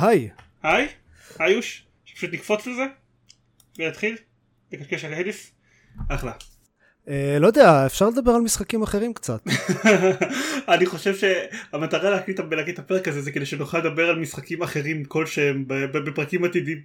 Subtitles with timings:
[0.00, 0.28] היי.
[0.62, 0.88] היי,
[1.38, 2.86] היוש, שפשוט נקפוץ לזה
[3.78, 4.16] ונתחיל
[4.72, 5.52] לקשקש על Hades.
[6.08, 6.32] אחלה.
[7.08, 9.40] אה, לא יודע, אפשר לדבר על משחקים אחרים קצת.
[10.74, 15.64] אני חושב שהמטרה להקליט את הפרק הזה זה כדי שנוכל לדבר על משחקים אחרים כלשהם
[15.68, 16.78] בפרקים עתידים.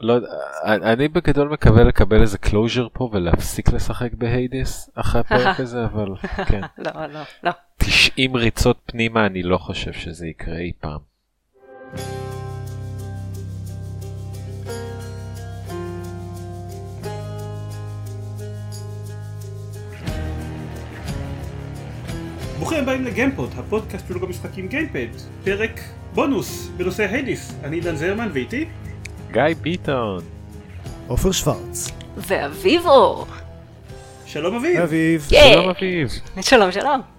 [0.00, 0.28] לא יודע,
[0.64, 6.08] אני בגדול מקווה לקבל איזה closure פה ולהפסיק לשחק ב Hades אחרי הפרק הזה אבל
[6.48, 6.60] כן.
[6.78, 7.50] לא לא לא.
[7.76, 11.15] 90 ריצות פנימה אני לא חושב שזה יקרה אי פעם.
[22.58, 25.06] ברוכים הבאים לגיימפוד, הפודקאסט של בלוג המשחקים גיימפד,
[25.44, 25.80] פרק
[26.14, 27.54] בונוס בנושא Hades.
[27.64, 28.64] אני עידן זיירמן ואיתי?
[29.32, 30.24] גיא ביטון.
[31.06, 31.90] עופר שוורץ.
[32.16, 33.26] ואביב אור.
[34.26, 34.80] שלום אביב.
[34.80, 35.26] אביב.
[35.30, 36.08] שלום אביב.
[36.40, 37.15] שלום שלום.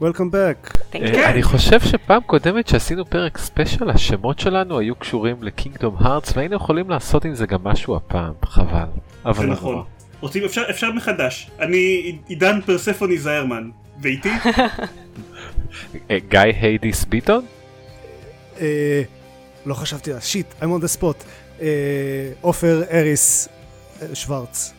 [0.00, 0.78] Welcome back.
[0.94, 6.36] אה, אני חושב שפעם קודמת שעשינו פרק ספיישל השמות שלנו היו קשורים ל Kingdom Hearts
[6.36, 8.86] והיינו יכולים לעשות עם זה גם משהו הפעם חבל.
[9.34, 9.84] זה נכון.
[10.20, 14.28] רוצים אפשר אפשר מחדש אני עידן פרספוני זיירמן ואיתי?
[16.10, 17.44] אה, גיא Hades ביטון?
[18.60, 19.02] אה,
[19.66, 21.24] לא חשבתי, shit, I'm on the spot.
[22.40, 23.48] עופר אריס
[24.14, 24.74] שוורץ.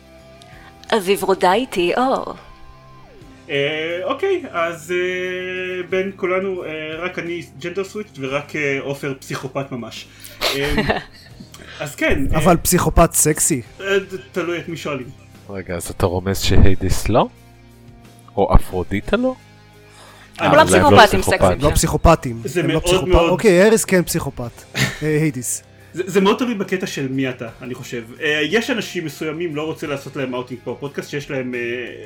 [0.96, 2.34] אביב רודה איתי אור.
[3.50, 10.06] אה, אוקיי, אז אה, בין כולנו אה, רק אני ג'נדר סוויץ' ורק עופר פסיכופת ממש.
[11.80, 12.24] אז כן.
[12.34, 13.62] אבל פסיכופת סקסי.
[14.32, 15.06] תלוי את מי שואלים.
[15.50, 17.28] רגע, אז אתה רומז שהיידיס לא?
[18.36, 19.34] או אפרודיטה לא?
[20.38, 21.58] כולם פסיכופטים סקסים.
[21.60, 22.40] לא פסיכופטים.
[22.44, 23.30] זה מאוד מאוד...
[23.30, 24.62] אוקיי, אריס כן פסיכופת.
[25.02, 25.62] Hades.
[25.96, 28.04] זה, מאוד תלוי בקטע של מי אתה, אני חושב.
[28.18, 31.54] אה, יש אנשים מסוימים, לא רוצה לעשות להם אאוטינג פה בפודקאסט, שיש להם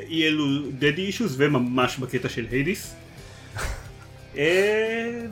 [0.08, 0.44] אי אלו
[0.78, 2.94] daddy issues וממש בקטע של Hades.
[4.34, 4.38] אה,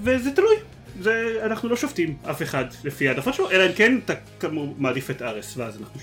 [0.02, 0.56] וזה תלוי.
[1.00, 5.10] זה, אנחנו לא שופטים אף אחד לפי העדפה שלו, אלא אם כן אתה כאמור מעדיף
[5.10, 6.00] את ארס, ואז אנחנו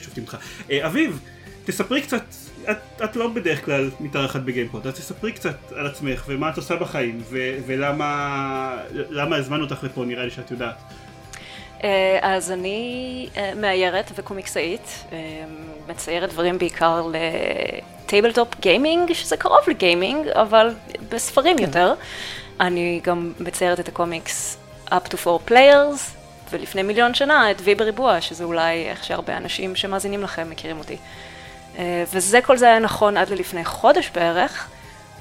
[0.00, 0.36] שופטים אותך.
[0.70, 1.20] אביב,
[1.64, 2.24] תספרי קצת,
[2.70, 6.76] את, את לא בדרך כלל מתארחת בגיימפוד, אז תספרי קצת על עצמך ומה את עושה
[6.76, 10.76] בחיים, ו, ולמה הזמנו אותך לפה, נראה לי שאת יודעת.
[11.84, 15.18] אה, אז אני אה, מאיירת וקומיקסאית, אה,
[15.88, 17.10] מציירת דברים בעיקר
[18.04, 20.74] ל tabletop gaming, שזה קרוב ל gaming, אבל
[21.08, 21.62] בספרים כן.
[21.62, 21.94] יותר.
[22.60, 24.58] אני גם מציירת את הקומיקס
[24.90, 26.00] up to four players,
[26.50, 30.96] ולפני מיליון שנה את וי בריבוע, שזה אולי איך שהרבה אנשים שמאזינים לכם מכירים אותי.
[32.12, 34.68] וזה, כל זה היה נכון עד ללפני חודש בערך.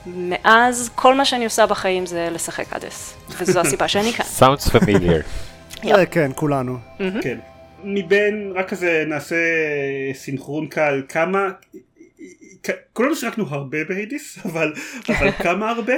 [0.05, 4.25] מאז כל מה שאני עושה בחיים זה לשחק Hades, וזו הסיבה שאני כאן.
[4.39, 5.23] Sounds familiar.
[5.85, 6.77] אה, כן, כולנו.
[7.21, 7.39] כן.
[7.83, 9.35] מבין, רק כזה נעשה
[10.13, 11.49] סינכרון קל, כמה,
[12.93, 14.73] כולנו שיחקנו הרבה בהיידיס, אבל,
[15.09, 15.93] אבל כמה הרבה?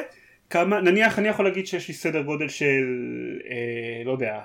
[0.50, 2.86] כמה, נניח אני יכול להגיד שיש לי סדר גודל של,
[3.50, 4.40] אה, לא יודע,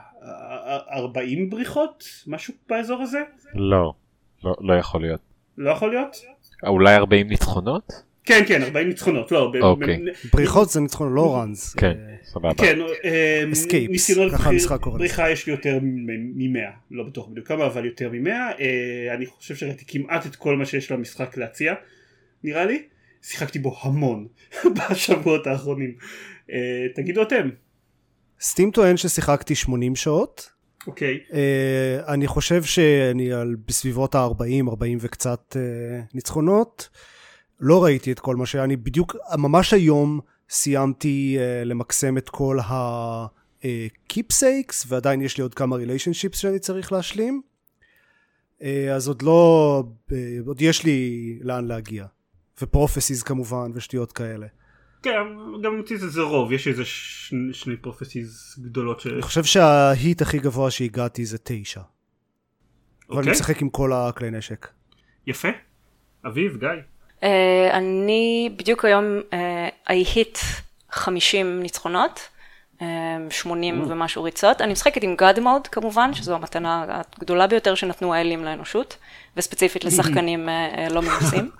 [0.92, 2.04] 40 בריחות?
[2.26, 3.22] משהו באזור הזה?
[3.54, 3.92] לא,
[4.44, 5.20] לא, לא יכול להיות.
[5.58, 6.24] לא יכול להיות?
[6.66, 8.03] אולי 40 ניצחונות?
[8.24, 10.00] כן כן 40 ניצחונות לא אוקיי.
[10.32, 11.92] בריחות זה ניצחונות לא ראנס כן
[12.24, 12.78] סבבה כן
[13.88, 14.32] ניסיונות
[14.84, 16.58] בריחה יש לי יותר מ-100
[16.90, 20.64] לא בטוח בדיוק כמה אבל יותר מ-100 אה, אני חושב שראיתי כמעט את כל מה
[20.64, 21.74] שיש למשחק להציע
[22.44, 22.82] נראה לי
[23.22, 24.26] שיחקתי בו המון
[24.90, 25.94] בשבועות האחרונים
[26.50, 27.48] אה, תגידו אתם
[28.40, 30.54] סטים טוען ששיחקתי 80 שעות
[30.86, 31.20] אוקיי.
[31.28, 31.32] Okay.
[31.32, 36.88] Uh, אני חושב שאני על בסביבות ה-40, 40 וקצת uh, ניצחונות.
[37.66, 44.82] לא ראיתי את כל מה שאני בדיוק, ממש היום סיימתי uh, למקסם את כל ה-keepsakes,
[44.82, 47.42] uh, ועדיין יש לי עוד כמה relationships שאני צריך להשלים.
[48.58, 48.62] Uh,
[48.94, 50.14] אז עוד לא, uh,
[50.46, 52.06] עוד יש לי לאן להגיע.
[52.62, 54.46] ופרופסיז כמובן, ושטויות כאלה.
[55.02, 55.12] כן,
[55.62, 59.06] גם אותי זה רוב, יש איזה שני, שני פרופסיז גדולות ש...
[59.06, 61.80] אני חושב שההיט הכי גבוה שהגעתי זה תשע.
[61.80, 61.84] Okay.
[63.10, 63.32] אבל אני אוקיי.
[63.32, 64.68] משחק עם כל הכלי נשק.
[65.26, 65.48] יפה.
[66.26, 66.68] אביב, גיא.
[67.24, 67.26] Uh,
[67.72, 70.38] אני בדיוק היום, uh, I hit
[70.90, 72.28] 50 ניצחונות,
[72.78, 72.82] uh,
[73.30, 73.86] 80 mm.
[73.88, 74.60] ומשהו ריצות.
[74.60, 78.96] אני משחקת עם God Mode כמובן, שזו המתנה הגדולה ביותר שנתנו האלים לאנושות,
[79.36, 81.50] וספציפית לשחקנים uh, לא מנוסים.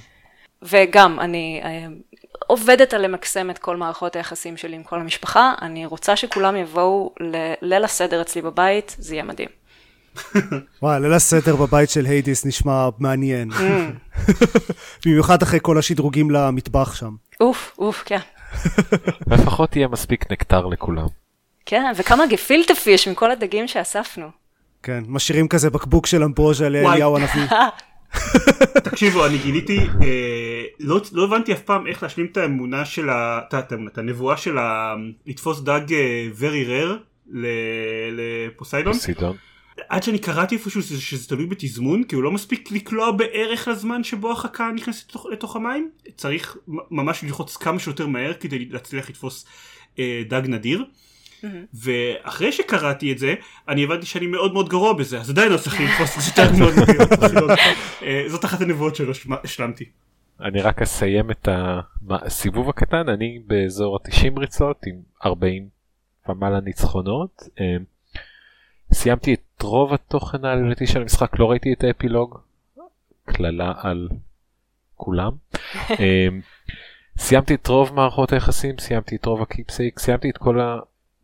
[0.62, 1.66] וגם, אני uh,
[2.46, 7.14] עובדת על למקסם את כל מערכות היחסים שלי עם כל המשפחה, אני רוצה שכולם יבואו
[7.62, 9.59] לליל הסדר אצלי בבית, זה יהיה מדהים.
[10.82, 13.50] וואי, ליל הסדר בבית של Hades נשמע מעניין.
[15.06, 17.10] במיוחד אחרי כל השדרוגים למטבח שם.
[17.40, 18.18] אוף, אוף, כן.
[19.32, 21.06] לפחות יהיה מספיק נקטר לכולם.
[21.66, 24.26] כן, וכמה גפילטף יש מכל הדגים שאספנו.
[24.82, 27.42] כן, משאירים כזה בקבוק של ambrosia לאליהו הנביא.
[28.74, 33.40] תקשיבו, אני גיליתי, אה, לא, לא הבנתי אף פעם איך להשלים את האמונה של ה...
[33.86, 34.94] את הנבואה של ה...
[35.26, 36.92] לתפוס דג אה, very rare
[37.30, 37.46] ל-
[38.16, 38.92] לפוסיידון.
[38.92, 39.36] פוסידון.
[39.90, 44.04] עד שאני קראתי איפשהו שזה, שזה תלוי בתזמון כי הוא לא מספיק לקלוע בערך לזמן
[44.04, 46.56] שבו החכה נכנסת לתוך, לתוך המים צריך
[46.90, 49.46] ממש ללחוץ כמה שיותר מהר כדי להצליח לתפוס
[49.98, 50.84] אה, דג נדיר.
[51.74, 53.34] ואחרי שקראתי את זה
[53.68, 57.00] אני הבנתי שאני מאוד מאוד גרוע בזה אז עדיין לא צריך לתפוס דג מאוד נדיר.
[58.02, 59.12] אה, זאת אחת הנבואות שלא
[59.44, 59.84] השלמתי.
[60.40, 61.48] אני רק אסיים את
[62.10, 65.68] הסיבוב הקטן, אני באזור ה-90 ריצות עם 40
[66.28, 67.42] ומעלה ניצחונות.
[68.90, 72.38] אה, סיימתי את רוב התוכן העלילתי של המשחק, לא ראיתי את האפילוג,
[73.24, 74.08] קללה על
[74.94, 75.32] כולם.
[76.00, 76.28] אה,
[77.18, 80.58] סיימתי את רוב מערכות היחסים, סיימתי את רוב הקיפסייק, סיימתי את כל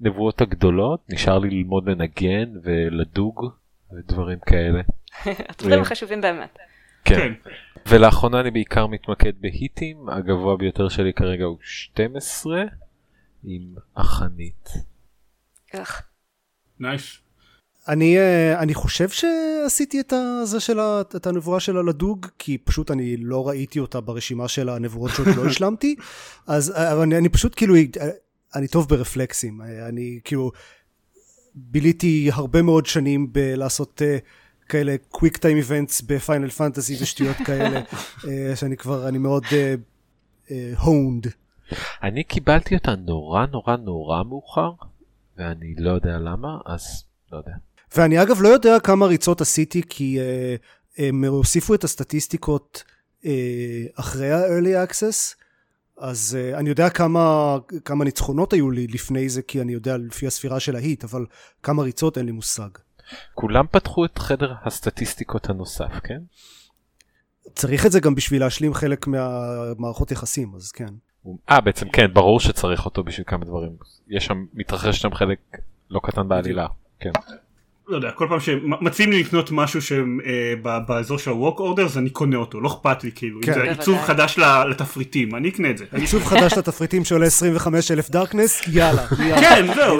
[0.00, 3.50] הנבואות הגדולות, נשאר לי ללמוד לנגן ולדוג
[3.92, 4.80] ודברים כאלה.
[5.50, 6.58] הדברים החשובים באמת.
[7.04, 7.32] כן.
[7.86, 12.62] ולאחרונה אני בעיקר מתמקד בהיטים, הגבוה ביותר שלי כרגע הוא 12
[13.44, 14.68] עם החנית.
[15.72, 16.02] איך.
[16.80, 17.25] נייס.
[17.88, 22.90] אני, אה, אני חושב שעשיתי את, הזה של ה, את הנבואה של הלדוג, כי פשוט
[22.90, 25.96] אני לא ראיתי אותה ברשימה של הנבואות שעוד לא השלמתי,
[26.46, 27.74] אז אבל אני, אני פשוט כאילו,
[28.54, 30.50] אני טוב ברפלקסים, אני כאילו
[31.54, 38.26] ביליתי הרבה מאוד שנים בלעשות uh, כאלה קוויק טיים איבנטס בפיינל פנטסי ושטויות כאלה, uh,
[38.54, 39.44] שאני כבר, אני מאוד
[40.76, 41.26] הונד.
[41.26, 44.70] Uh, אני קיבלתי אותה נורא נורא נורא מאוחר,
[45.36, 47.52] ואני לא יודע למה, אז לא יודע.
[47.96, 52.84] ואני אגב לא יודע כמה ריצות עשיתי, כי uh, הם הוסיפו את הסטטיסטיקות
[53.22, 53.26] uh,
[53.94, 55.34] אחרי ה-early access,
[55.98, 60.26] אז uh, אני יודע כמה, כמה ניצחונות היו לי לפני זה, כי אני יודע לפי
[60.26, 61.26] הספירה של ההיט, אבל
[61.62, 62.68] כמה ריצות אין לי מושג.
[63.34, 66.18] כולם פתחו את חדר הסטטיסטיקות הנוסף, כן?
[67.54, 70.94] צריך את זה גם בשביל להשלים חלק מהמערכות יחסים, אז כן.
[71.50, 73.76] אה, בעצם כן, ברור שצריך אותו בשביל כמה דברים.
[74.08, 75.38] יש שם, מתרחש שם חלק
[75.90, 76.66] לא קטן בעלילה,
[77.00, 77.10] כן.
[77.88, 82.60] לא יודע, כל פעם שמציעים לי לקנות משהו שבאזור של ה-Walk Orders אני קונה אותו,
[82.60, 84.38] לא אכפת לי כאילו, אם זה עיצוב חדש
[84.70, 85.84] לתפריטים, אני אקנה את זה.
[86.00, 89.06] עיצוב חדש לתפריטים שעולה 25 אלף דארקנס, יאללה.
[89.42, 89.98] כן, זהו,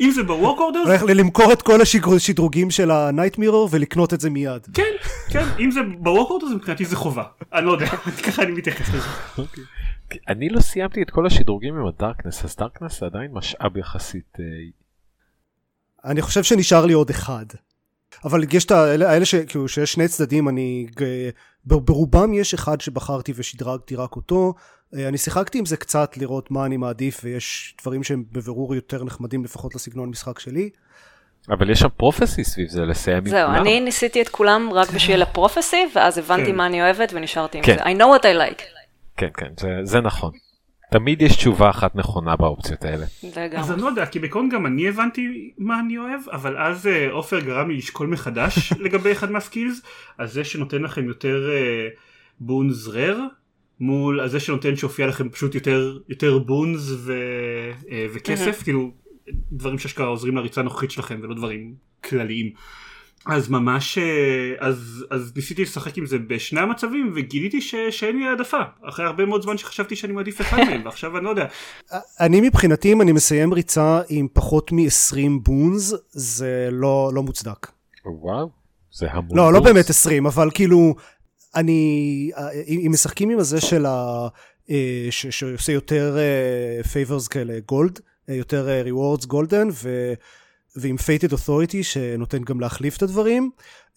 [0.00, 0.88] אם זה ב-Walk Orders...
[0.88, 1.80] הולך למכור את כל
[2.16, 4.66] השדרוגים של ה-Night Mirror ולקנות את זה מיד.
[4.74, 4.82] כן,
[5.30, 7.86] כן, אם זה ב-Walk Orders מבחינתי זה חובה, אני לא יודע,
[8.26, 9.08] ככה אני מתייחס לזה.
[10.28, 14.38] אני לא סיימתי את כל השדרוגים עם הדארקנס, אז דארקנס זה עדיין משאב יחסית
[16.06, 17.46] אני חושב שנשאר לי עוד אחד.
[18.24, 20.86] אבל יש את האלה, האלה ש, כאילו, שיש שני צדדים, אני,
[21.64, 24.54] ברובם יש אחד שבחרתי ושדרגתי רק אותו.
[24.94, 29.44] אני שיחקתי עם זה קצת לראות מה אני מעדיף, ויש דברים שהם בבירור יותר נחמדים
[29.44, 30.70] לפחות לסגנון משחק שלי.
[31.48, 33.52] אבל יש שם פרופסי סביב זה, לסיים עם כולם.
[33.54, 37.64] זהו, אני ניסיתי את כולם רק בשביל הפרופסי, ואז הבנתי מה אני אוהבת ונשארתי עם
[37.64, 37.74] זה.
[37.74, 38.62] I know what I like.
[39.16, 39.52] כן, כן,
[39.84, 40.30] זה נכון.
[40.90, 43.06] תמיד יש תשובה אחת נכונה באופציות האלה.
[43.56, 47.40] אז אני לא יודע, כי בקון גם אני הבנתי מה אני אוהב, אבל אז עופר
[47.40, 49.82] גרם לי לשקול מחדש לגבי אחד מהסקילס,
[50.18, 51.50] אז זה שנותן לכם יותר
[52.40, 53.20] בונז רר,
[53.80, 57.12] מול זה שנותן שהופיע לכם פשוט יותר, יותר בונז ו,
[58.14, 58.90] וכסף, כאילו
[59.52, 61.74] דברים שאשכרה עוזרים לריצה הנוכחית שלכם ולא דברים
[62.04, 62.52] כלליים.
[63.26, 63.98] אז ממש
[64.58, 69.26] אז אז ניסיתי לשחק עם זה בשני המצבים וגיליתי ש, שאין לי העדפה אחרי הרבה
[69.26, 71.46] מאוד זמן שחשבתי שאני מעדיף אחד מהם ועכשיו אני לא יודע.
[72.20, 77.70] אני מבחינתי אם אני מסיים ריצה עם פחות מ-20 בונז זה לא לא מוצדק.
[78.04, 78.50] וואו
[78.92, 79.38] זה המון.
[79.38, 80.94] לא לא באמת 20 אבל כאילו
[81.54, 82.30] אני
[82.68, 84.28] אם משחקים עם הזה של ה...
[85.10, 86.16] ש, שעושה יותר
[86.92, 90.12] פייברס כאלה גולד יותר rewards גולדן ו...
[90.76, 93.50] ועם Fated Authority שנותן גם להחליף את הדברים,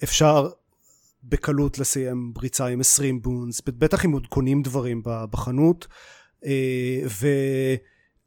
[0.03, 0.49] אפשר
[1.23, 5.87] בקלות לסיים בריצה עם 20 בונס, בטח אם עוד קונים דברים בחנות,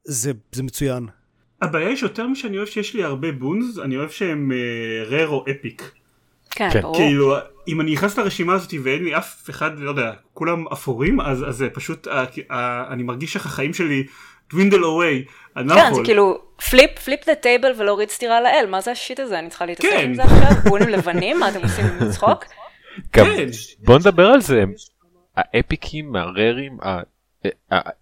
[0.09, 0.33] וזה
[0.63, 1.07] מצוין.
[1.63, 4.53] הבעיה היא שיותר משאני אוהב שיש לי הרבה boons, אני אוהב שהם
[5.07, 5.93] rare או epic.
[6.51, 6.97] כן, ברור.
[6.97, 7.35] כאילו,
[7.69, 11.69] אם אני נכנס לרשימה הזאת ואין לי אף אחד, לא יודע, כולם אפורים, אז זה
[11.75, 12.09] פשוט,
[12.91, 14.07] אני מרגיש שהחיים שלי...
[14.53, 15.33] dwindle away.
[15.75, 19.39] כן, זה כאילו flip, flip the table ולהוריד סטירה לאל, מה זה ה shit הזה?
[19.39, 20.71] אני צריכה להתעסק עם זה עכשיו?
[20.71, 21.39] boonים לבנים?
[21.39, 22.45] מה אתם עושים עם צחוק?
[23.17, 23.27] גם
[23.79, 24.65] בוא נדבר על זה,
[25.37, 26.79] האפיקים, הררים,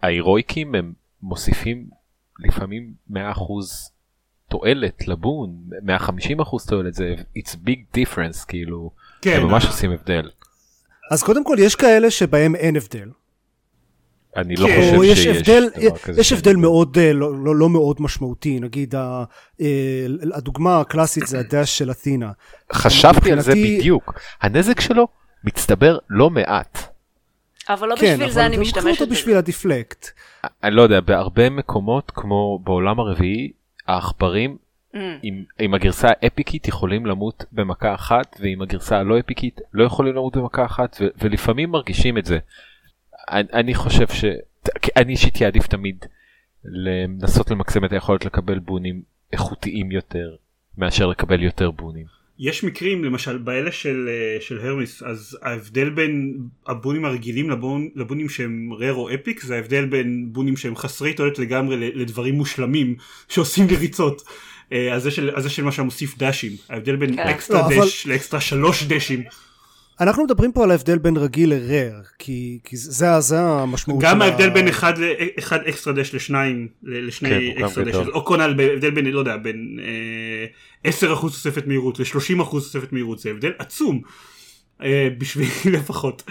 [0.03, 0.93] ההירואיקים, הם
[1.23, 1.87] מוסיפים
[2.39, 3.17] לפעמים 100%
[4.49, 5.51] תועלת לבון,
[5.99, 8.91] 150% תועלת, זה it's big difference, כאילו,
[9.25, 10.31] הם ממש עושים הבדל.
[11.11, 13.09] אז קודם כל יש כאלה שבהם אין הבדל.
[14.37, 16.21] אני לא חושב שיש הבדל, דבר כזה.
[16.21, 18.95] יש הבדל מאוד, לא, לא, לא מאוד משמעותי, נגיד
[20.35, 22.31] הדוגמה הקלאסית זה הדש של אתינה.
[22.73, 25.09] חשבתי על זה בדיוק, הנזק שלו
[25.45, 26.79] מצטבר לא מעט.
[27.69, 28.81] אבל לא בשביל כן, זה אני משתמשת בזה.
[28.81, 30.07] כן, אבל אותו בשביל הדיפלקט.
[30.65, 33.53] אני לא יודע, בהרבה מקומות כמו בעולם הרביעי,
[33.87, 34.57] העכברים
[35.23, 40.37] עם, עם הגרסה האפיקית יכולים למות במכה אחת ועם הגרסה הלא אפיקית לא יכולים למות
[40.37, 42.39] במכה אחת ו, ולפעמים מרגישים את זה.
[43.31, 44.25] אני, אני חושב ש...
[44.97, 46.05] אני אישית אעדיף תמיד
[46.65, 50.37] לנסות למקסם את היכולת לקבל בונים איכותיים יותר
[50.79, 52.21] מאשר לקבל יותר בונים.
[52.39, 58.29] יש מקרים למשל באלה של, אה, של הרמיס אז ההבדל בין הבונים הרגילים לבון, לבונים
[58.29, 62.97] שהם רר או אפיק זה ההבדל בין בונים שהם חסרי תועלת לגמרי לדברים מושלמים
[63.33, 64.23] שעושים לריצות.
[64.73, 67.23] אה, אז זה של, אז זה של מה שמוסיף דשים ההבדל בין כן.
[67.23, 68.13] אקסטרה לא, דש אבל...
[68.13, 69.23] לאקסטרה שלוש דשים.
[70.01, 74.51] אנחנו מדברים פה על ההבדל בין רגיל לרר, כי, כי זה, זה המשמעות גם ההבדל
[74.51, 74.51] ה...
[74.51, 74.95] בין אחד,
[75.39, 79.79] אחד extra dash לשניים, לשני כן, extra dash, או קונל בהבדל בין, לא יודע, בין
[80.85, 84.03] אה, 10% תוספת מהירות ל-30% תוספת מהירות, זה הבדל עצום.
[84.83, 86.23] אה, בשבילי לפחות.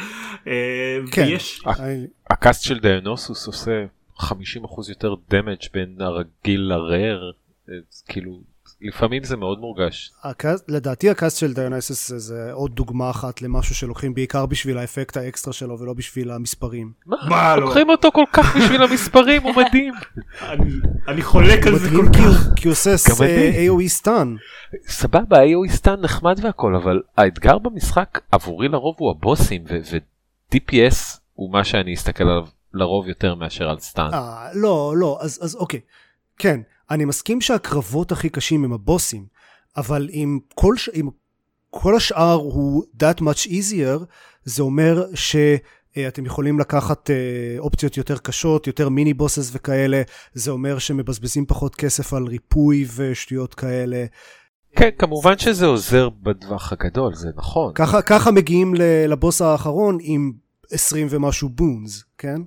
[0.47, 1.25] אה, כן.
[1.27, 1.61] ויש...
[2.29, 3.85] ה cast של דיוניסוס עושה
[4.19, 4.25] 50%
[4.89, 7.31] יותר damage בין הרגיל ל rare,
[7.69, 7.73] אה,
[8.07, 8.41] כאילו
[8.81, 10.12] לפעמים זה מאוד מורגש.
[10.24, 14.77] ה cast, לדעתי ה cast של דיוניסוס זה, עוד דוגמה אחת למשהו שלוקחים בעיקר בשביל
[14.77, 16.91] האפקט האקסטרה שלו ולא בשביל המספרים.
[17.05, 17.17] מה?
[17.29, 17.62] מה לא?
[17.62, 19.93] לוקחים אותו כל כך בשביל המספרים, הוא מדהים.
[20.41, 20.71] אני,
[21.07, 22.53] אני חולק על זה כל כך.
[22.55, 24.36] כי הוא עושה AOE סטן.
[24.88, 31.63] סבבה, AOE סטן נחמד והכל, אבל האתגר במשחק עבורי לרוב הוא הבוסים, ו-DPS הוא מה
[31.63, 34.09] שאני אסתכל עליו לרוב יותר מאשר על סטן.
[34.13, 35.79] אה, לא, לא, אז, אז אוקיי.
[36.38, 36.59] כן,
[36.91, 39.25] אני מסכים שהקרבות הכי קשים הם הבוסים,
[39.77, 40.89] אבל אם כל, ש...
[40.96, 41.10] אם
[41.69, 44.05] כל השאר הוא that much easier,
[44.43, 47.13] זה אומר שאתם יכולים לקחת uh,
[47.60, 50.01] אופציות יותר קשות, יותר מיני בוסס וכאלה,
[50.34, 54.05] זה אומר שמבזבזים פחות כסף על ריפוי ושטויות כאלה.
[54.75, 57.72] כן, כמובן שזה עוזר בטווח הגדול, זה נכון.
[57.75, 58.74] ככה, ככה מגיעים
[59.08, 60.31] לבוס האחרון עם
[60.72, 62.41] 20 ומשהו בונס, כן?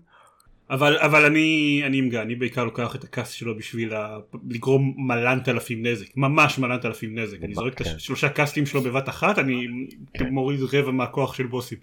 [0.72, 4.16] אבל אבל אני אני אמגע אני בעיקר לוקח את הכעס שלו בשביל ה...
[4.50, 7.94] לגרום מלנת אלפים נזק ממש מלנת אלפים נזק אני זורק את כן.
[7.96, 9.66] השלושה קאסטים שלו בבת אחת אני
[10.14, 10.28] כן.
[10.30, 11.78] מוריד רבע מהכוח של בוסים.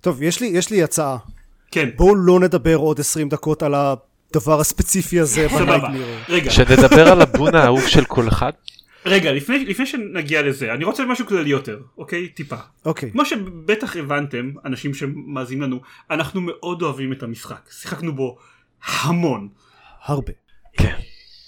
[0.00, 1.16] טוב יש לי יש לי הצעה.
[1.70, 1.88] כן.
[1.96, 5.46] בואו לא נדבר עוד 20 דקות על הדבר הספציפי הזה.
[5.48, 5.88] סבבה.
[6.28, 6.50] רגע.
[6.50, 8.52] שנדבר על הבון האהוב של כל אחד.
[9.08, 12.28] רגע לפני, לפני שנגיע לזה אני רוצה משהו כללי יותר אוקיי?
[12.28, 12.56] טיפה.
[12.84, 13.10] אוקיי.
[13.10, 17.70] כמו שבטח הבנתם אנשים שמאזינים לנו אנחנו מאוד אוהבים את המשחק.
[17.70, 18.38] שיחקנו בו
[18.84, 19.48] המון.
[20.04, 20.32] הרבה.
[20.72, 20.96] כן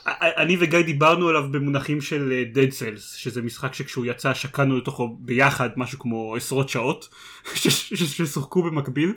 [0.07, 5.16] אני וגיא דיברנו עליו במונחים של אה, Dead Cells שזה משחק שכשהוא יצא שקענו לתוכו
[5.21, 7.09] ביחד משהו כמו עשרות שעות
[7.54, 9.12] ששוחקו במקביל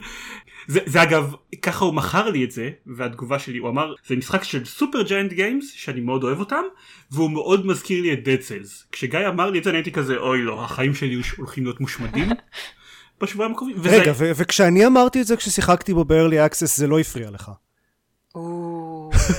[0.66, 4.44] זה, זה אגב ככה הוא מכר לי את זה והתגובה שלי הוא אמר זה משחק
[4.44, 6.62] של Supergiant Games שאני מאוד אוהב אותם
[7.10, 10.16] והוא מאוד מזכיר לי את Dead Cells כשגיא אמר לי את זה אני הייתי כזה
[10.16, 12.28] אוי לא החיים שלי הולכים להיות מושמדים
[13.20, 13.76] בשבועיים הקרובים.
[13.82, 14.32] רגע וזה...
[14.36, 17.50] וכשאני אמרתי את זה כששיחקתי בו ב-early access זה לא הפריע לך.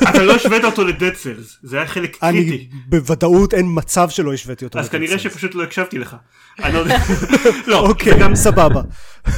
[0.10, 2.50] אתה לא השווית אותו ל Dead Cells, זה היה חלק קריטי.
[2.50, 4.96] אני בוודאות אין מצב שלא השוויתי אותו ל Dead Cells.
[4.96, 6.15] אז כנראה שפשוט לא הקשבתי לך.
[6.74, 6.84] לא.
[7.68, 8.82] לא, אוקיי, גם סבבה.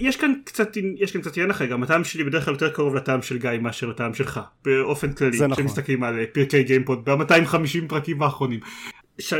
[0.00, 2.94] יש כאן קצת יש כאן קצת עניין אחר, גם הטעם שלי בדרך כלל יותר קרוב
[2.94, 5.54] לטעם של גיא מאשר לטעם שלך, באופן כללי, נכון.
[5.54, 8.60] כשמסתכלים על אה, פרקי גיימפוד ב-250 פרקים האחרונים.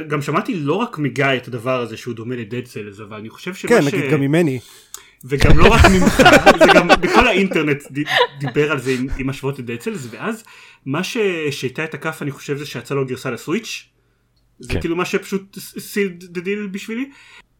[0.08, 3.54] גם שמעתי לא רק מגיא את הדבר הזה שהוא דומה לדד סלס, אבל אני חושב
[3.54, 3.88] שמה ש...
[3.88, 4.58] כן, גם ממני.
[5.24, 6.22] וגם לא רק ממך,
[6.64, 7.82] זה גם בכל האינטרנט
[8.38, 10.44] דיבר על זה עם, עם השוואות לדצלס, ואז
[10.86, 11.04] מה
[11.50, 13.88] שהיטה את הכף אני חושב זה שיצא לו גרסה ל Switch,
[14.58, 14.80] זה כן.
[14.80, 17.10] כאילו מה שפשוט sealed the deal בשבילי.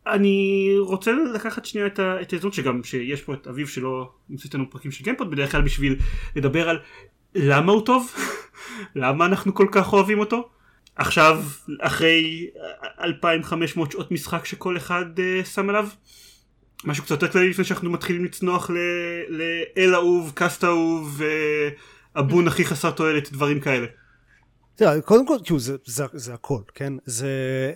[0.06, 4.90] אני רוצה לקחת שנייה את ההזדמנות שגם שיש פה את אביב שלא נמצא איתנו פרקים
[4.90, 5.96] של גיימפוד בדרך כלל בשביל
[6.36, 6.78] לדבר על
[7.34, 8.12] למה הוא טוב,
[9.02, 10.48] למה אנחנו כל כך אוהבים אותו.
[10.96, 11.42] עכשיו
[11.80, 12.46] אחרי
[13.00, 15.88] 2500 שעות משחק שכל אחד uh, שם עליו
[16.84, 18.70] משהו קצת יותר כללי לפני שאנחנו מתחילים לצנוח
[19.28, 21.22] לאל אהוב, cast אהוב,
[22.14, 23.86] ה boon הכי חסר תועלת, דברים כאלה.
[24.76, 26.92] תראה, קודם כל, כאילו, זה, זה, זה הכל, כן?
[27.04, 27.28] זה,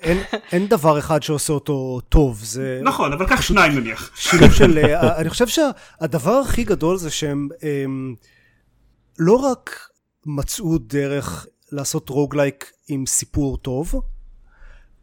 [0.02, 0.18] אין,
[0.52, 2.80] אין דבר אחד שעושה אותו טוב, זה...
[2.82, 4.10] נכון, אבל קח שניים נניח.
[4.16, 4.78] שילוב של...
[4.78, 8.14] אה, אני חושב שהדבר הכי גדול זה שהם הם,
[9.18, 9.88] לא רק
[10.26, 13.94] מצאו דרך לעשות roguelike עם סיפור טוב,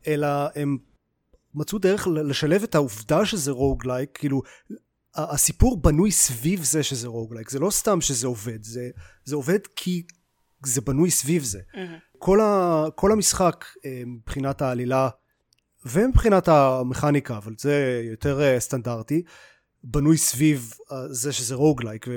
[0.08, 0.78] אלא הם
[1.56, 4.42] מצאו דרך לשלב את העובדה שזה roguelike, כאילו
[5.16, 8.90] הסיפור בנוי סביב זה שזה roguelike, זה לא סתם שזה עובד, זה,
[9.24, 10.04] זה עובד כי
[10.66, 11.60] זה בנוי סביב זה.
[11.60, 12.18] Mm-hmm.
[12.20, 15.10] כל, ה, כל המשחק אה, מבחינת העלילה
[15.86, 19.24] ומבחינת המכניקה, אבל זה יותר אה, סטנדרטי,
[19.84, 22.08] בנוי סביב אה, זה שזה roguelike,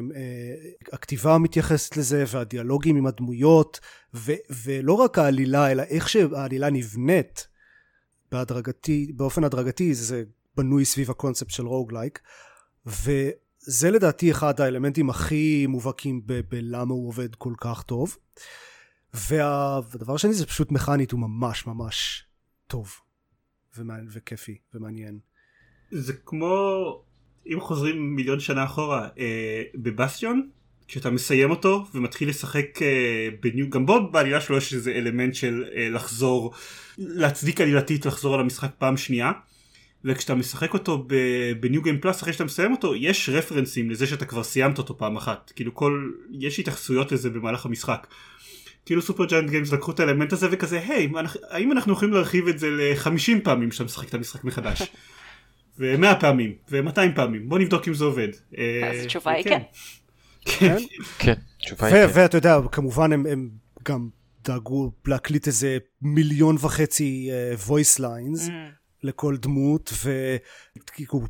[0.93, 3.81] והכתיבה מתייחסת לזה והדיאלוגים עם הדמויות,
[4.15, 4.33] ו,
[4.65, 7.49] ולא רק העלילה, אלא איך שהעלילה נבנית.
[8.33, 10.25] בהדרגתי, באופן הדרגתי זה
[10.57, 12.21] בנוי סביב הקונספט של רוגלייק
[12.87, 18.17] וזה לדעתי אחד האלמנטים הכי מובהקים בלמה הוא עובד כל כך טוב
[19.15, 22.25] והדבר השני זה פשוט מכנית, הוא ממש ממש
[22.67, 22.93] טוב,
[23.79, 25.19] ומעניין, וכיפי, ומעניין.
[25.91, 26.47] זה כמו,
[27.47, 30.51] אם חוזרים מיליון שנה אחורה, אה, בבסטיון,
[30.89, 35.35] כשאתה מסיים אותו ומתחיל לשחק אה, ב new, גם בו בעלילה שלו יש איזה אלמנט
[35.35, 36.53] של אה, לחזור,
[36.99, 39.33] להצדיק עלילתית לחזור על המשחק פעם שנייה.
[40.05, 41.07] וכשאתה משחק אותו
[41.61, 44.99] ב new game plus אחרי שאתה מסיים אותו יש רפרנסים לזה שאתה כבר סיימת אותו
[44.99, 48.07] פעם אחת כאילו כל יש התייחסויות לזה במהלך המשחק.
[48.87, 51.09] כאילו Supergiant Games לקחו את האלמנט הזה וכזה היי
[51.51, 54.83] האם אנחנו יכולים להרחיב את זה ל-50 פעמים שאתה משחק את המשחק מחדש.
[55.79, 58.29] ו-100 פעמים ו-200 פעמים בוא נבדוק אם זה עובד.
[58.91, 59.63] אז התשובה היא כן.
[60.59, 60.77] כן,
[61.19, 62.13] כן, התשובה היא כן.
[62.15, 63.51] ואתה יודע כמובן הם
[63.85, 64.09] גם
[64.45, 68.49] דאגו להקליט איזה מיליון וחצי uh, voice lines.
[68.49, 68.79] Mm.
[69.03, 69.93] לכל דמות,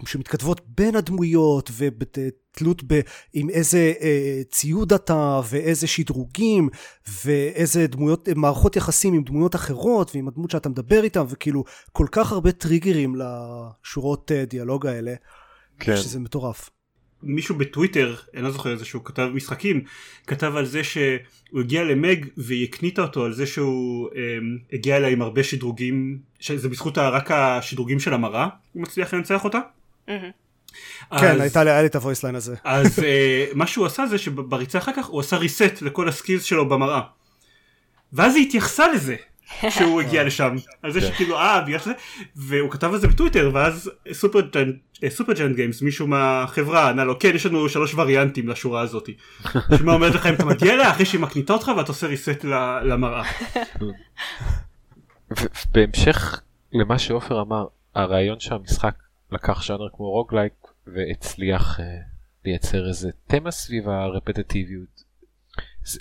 [0.03, 3.01] ושמתכתבות בין הדמויות, ובתלות ב...
[3.33, 6.69] עם איזה אה, ציוד אתה, ואיזה שדרוגים,
[7.25, 12.33] ואיזה דמויות, מערכות יחסים עם דמויות אחרות, ועם הדמות שאתה מדבר איתם, וכאילו, כל כך
[12.33, 15.15] הרבה טריגרים לשורות אה, דיאלוג האלה,
[15.79, 15.97] כן.
[15.97, 16.71] שזה מטורף.
[17.23, 19.81] מישהו בטוויטר, אני לא זוכר איזה שהוא כתב משחקים,
[20.27, 24.15] כתב על זה שהוא הגיע למג והיא הקניטה אותו על זה שהוא um,
[24.73, 29.59] הגיע אליה עם הרבה שדרוגים, שזה בזכות רק השדרוגים של המראה, הוא מצליח לנצח אותה.
[30.09, 30.11] Mm-hmm.
[31.11, 32.55] אז, כן, הייתה לי את ה voice line הזה.
[32.65, 33.03] אז uh,
[33.55, 37.01] מה שהוא עשה זה שבריצה אחר כך הוא עשה reset לכל ה skills שלו במראה.
[38.13, 39.17] ואז היא התייחסה לזה.
[39.71, 41.07] שהוא הגיע לשם על זה כן.
[41.07, 41.93] שכאילו אה בגלל שזה
[42.37, 43.91] והוא כתב על זה בטוויטר ואז
[45.09, 49.09] Supergiant Games מישהו מהחברה ענה לו כן יש לנו שלוש וריאנטים לשורה הזאת.
[49.79, 52.45] שמה אומרת לך אם אתה מגיע אליה אחרי שהיא מקניטה אותך ואתה עושה reset
[52.85, 53.25] למראה.
[55.73, 56.41] בהמשך
[56.73, 58.95] למה שעופר אמר הרעיון שהמשחק
[59.33, 60.53] לקח ז'אנר כמו roguelike
[60.87, 61.83] והצליח uh,
[62.45, 65.05] לייצר איזה תמה סביב הרפטטיביות.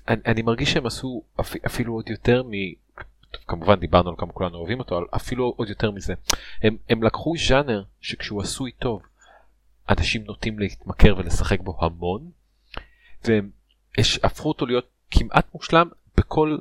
[0.07, 2.51] אני, אני מרגיש שהם עשו אפ, אפילו עוד יותר מ...
[3.47, 6.13] כמובן דיברנו על כמה כולנו אוהבים אותו, אפילו עוד יותר מזה.
[6.63, 9.01] הם, הם לקחו ז'אנר שכשהוא עשוי טוב,
[9.89, 12.31] אנשים נוטים להתמכר ולשחק בו המון,
[13.25, 13.49] והם
[14.23, 16.57] הפכו אותו להיות כמעט מושלם בכל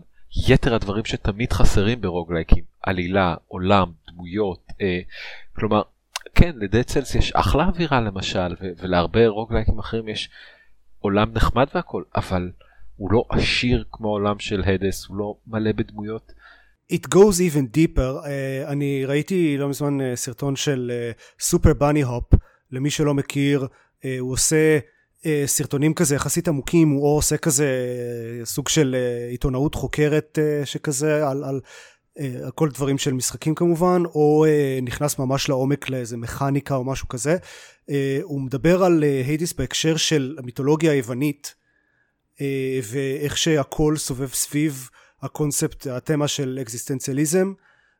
[0.48, 5.00] יתר הדברים שתמיד חסרים ברוגלייקים, עלילה, עולם, דמויות, אה,
[5.56, 5.82] כלומר,
[6.34, 10.30] כן, לדד צלס יש אחלה אווירה למשל, ו- ולהרבה רוגלייקים אחרים יש
[10.98, 12.50] עולם נחמד והכל, אבל
[12.96, 16.32] הוא לא עשיר כמו העולם של הדס, הוא לא מלא בדמויות.
[16.92, 18.22] It goes even deeper.
[18.22, 18.26] Uh,
[18.66, 20.92] אני ראיתי לא מזמן uh, סרטון של
[21.40, 22.24] סופר בני הופ,
[22.70, 24.78] למי שלא מכיר, uh, הוא עושה
[25.22, 27.66] uh, סרטונים כזה יחסית עמוקים, הוא או עושה כזה
[28.42, 31.60] uh, סוג של uh, עיתונאות חוקרת uh, שכזה על, על,
[32.18, 36.84] uh, על כל דברים של משחקים כמובן, או uh, נכנס ממש לעומק לאיזה מכניקה או
[36.84, 37.36] משהו כזה.
[37.90, 39.04] Uh, הוא מדבר על
[39.40, 41.54] uh, בהקשר של המיתולוגיה היוונית,
[42.34, 42.40] uh,
[42.82, 44.88] ואיך שהכל סובב סביב
[45.22, 47.52] הקונספט, התמה של אקזיסטנציאליזם,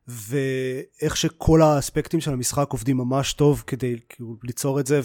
[0.07, 5.01] ואיך שכל האספקטים של המשחק עובדים ממש טוב כדי כאילו, ליצור את זה,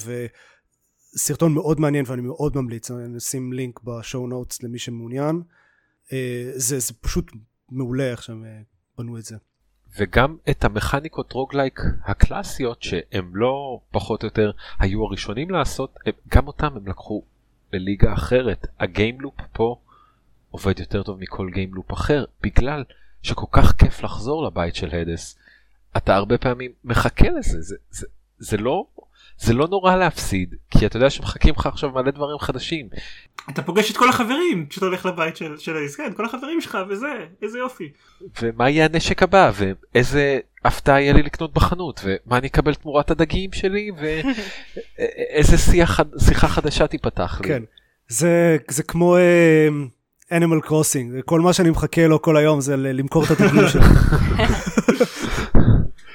[1.15, 5.43] וסרטון מאוד מעניין ואני מאוד ממליץ, אני אשים לינק בשואו נוטס למי שמעוניין.
[6.13, 7.33] אה, זה, זה פשוט
[7.71, 8.61] מעולה איך שהם אה,
[8.99, 9.37] בנו את זה.
[9.99, 15.99] וגם את המכניקות roguelike הקלאסיות שהם לא פחות או יותר היו הראשונים לעשות,
[16.29, 17.23] גם אותם הם לקחו
[17.73, 18.67] לליגה אחרת.
[18.81, 19.77] ה game loop פה
[20.53, 22.85] עובד יותר טוב מכל game loop אחר, בגלל
[23.23, 25.39] שכל כך כיף לחזור לבית של האדס.
[25.97, 28.07] אתה הרבה פעמים מחכה לזה, זה, זה,
[28.39, 28.85] זה לא...
[29.39, 32.89] זה לא נורא להפסיד כי אתה יודע שמחכים לך עכשיו מלא דברים חדשים.
[33.51, 36.79] אתה פוגש את כל החברים כשאתה הולך לבית של, של האדס, כן, כל החברים שלך
[36.89, 37.93] וזה, איזה יופי.
[38.43, 43.53] ומה יהיה הנשק הבא ואיזה הפתעה יהיה לי לקנות בחנות ומה אני אקבל תמורת הדגים
[43.53, 43.91] שלי
[44.99, 45.57] ואיזה
[46.19, 47.49] שיחה חדשה תיפתח לי.
[47.49, 47.63] כן,
[48.09, 49.17] זה, זה כמו...
[50.33, 50.37] אה...
[50.37, 53.83] אנימל קרוסינג, כל מה שאני מחכה לו כל היום זה למכור את הדגים שלו.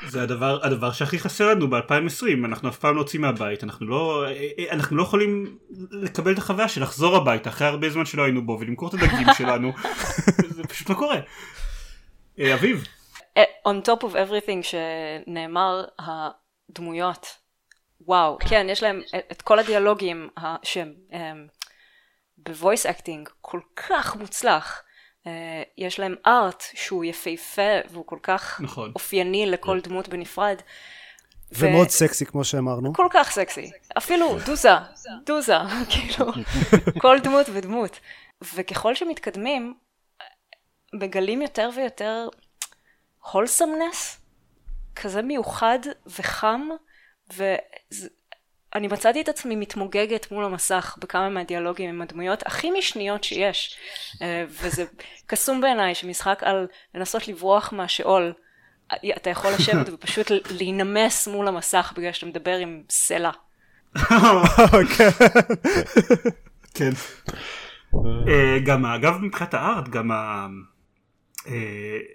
[0.10, 4.25] זה הדבר, הדבר שהכי חסר לנו ב-2020, אנחנו אף פעם לא יוצאים מהבית, אנחנו לא,
[4.71, 5.58] אנחנו לא יכולים
[5.91, 9.27] לקבל את החוויה של לחזור הביתה אחרי הרבה זמן שלא היינו בו ולמכור את הדגים
[9.38, 9.71] שלנו,
[10.47, 11.19] זה פשוט לא קורה.
[12.39, 12.88] אה, אביב.
[13.38, 17.27] אה, on top of everything שנאמר, הדמויות,
[18.01, 19.01] וואו, כן, יש להם
[19.32, 20.30] את כל הדיאלוגים
[20.63, 20.93] שהם
[22.48, 24.84] ב voice acting כל כך מוצלח.
[25.24, 25.30] Uh,
[25.78, 28.92] יש להם art שהוא יפהפה והוא כל כך נכון.
[28.96, 29.90] אופייני לכל כן.
[29.90, 30.62] דמות בנפרד.
[31.52, 31.90] ומאוד ו...
[31.90, 32.94] סקסי כמו שאמרנו.
[32.94, 33.72] כל כך סקסי.
[33.98, 34.70] אפילו דוזה,
[35.26, 35.58] דוזה,
[35.90, 36.32] כאילו,
[37.00, 38.00] כל דמות ודמות.
[38.56, 39.74] וככל שמתקדמים,
[40.94, 42.30] מגלים יותר ויותר
[43.32, 44.20] הולסמנס,
[44.96, 46.62] כזה מיוחד וחם,
[48.78, 53.78] אני מצאתי את עצמי מתמוגגת מול המסך בכמה מהדיאלוגים עם הדמויות הכי משניות שיש.
[54.22, 54.86] אה, וזה
[55.26, 58.34] קסום בעיניי שמשחק על לנסות לברוח מהשאול,
[59.18, 63.32] אתה יכול לשבת ופשוט להינמס מול המסך בגלל שאתה מדבר עם סלע.
[66.74, 66.92] כן.
[68.28, 70.12] אה, גם אגב מבחינת הארט גם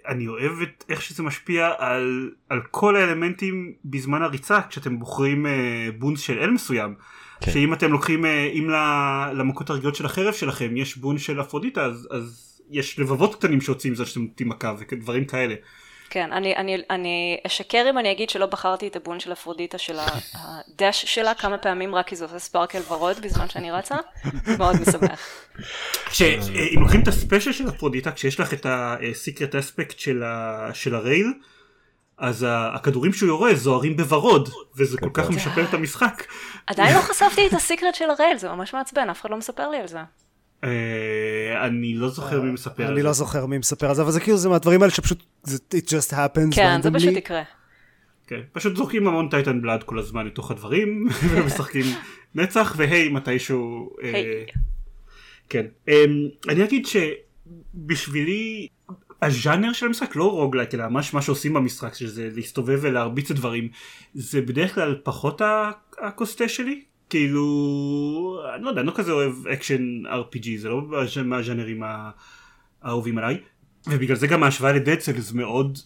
[0.07, 5.87] אני אוהב את איך שזה משפיע על, על כל האלמנטים בזמן הריצה כשאתם בוחרים אה,
[5.97, 6.95] בונס של אל מסוים.
[7.41, 7.51] כן.
[7.51, 8.69] שאם אתם לוקחים, אה, אם
[9.33, 13.93] למכות הרגילות של החרב שלכם יש בונס של אפרודיטה אז, אז יש לבבות קטנים שיוצאים
[13.93, 15.55] מזה שאתם נותנים מכה ודברים כאלה.
[16.13, 19.99] כן, אני, אני, אני אשקר אם אני אגיד שלא בחרתי את הבון של אפרודיטה של
[20.33, 23.95] הדש שלה כמה פעמים רק כי זה עושה ספארקל ורוד בזמן שאני רצה,
[24.57, 25.19] מאוד משמח.
[26.75, 30.23] אם לוקחים את הספיישל של אפרודיטה כשיש לך את הסיקרט אספקט של,
[30.73, 31.33] של הרייל
[32.17, 36.23] אז הכדורים שהוא יורה זוהרים בוורוד וזה כל כך משפר את המשחק.
[36.67, 39.77] עדיין לא חשפתי את הסיקרט של הרייל זה ממש מעצבן אף אחד לא מספר לי
[39.77, 39.99] על זה.
[40.63, 42.93] אה, אני לא זוכר מי מספר על זה.
[42.93, 45.87] אני לא זוכר מי מספר על זה, אבל זה כאילו זה מהדברים האלה שפשוט, it
[45.87, 46.55] just happens.
[46.55, 47.43] כן, זה פשוט יקרה.
[48.27, 51.85] כן, פשוט זורקים המון titan blood כל הזמן לתוך הדברים, ומשחקים
[52.35, 53.89] נצח, והי מתישהו...
[54.03, 54.43] אה,
[55.49, 55.65] כן.
[55.87, 55.93] אמ,
[56.49, 58.67] אני אגיד שבשבילי
[59.21, 63.69] הז'אנר של המשחק לא roguelike אלא ממש מה שעושים במשחק שזה להסתובב ולהרביץ את דברים
[64.13, 65.41] זה בדרך כלל פחות
[66.01, 70.81] הכוס תה שלי כאילו, אני לא יודע, אני לא כזה אוהב action RPG, זה לא
[71.23, 71.83] מהז'אנרים
[72.81, 73.37] האהובים עליי,
[73.87, 75.79] ובגלל זה גם ההשוואה לדד סלס מאוד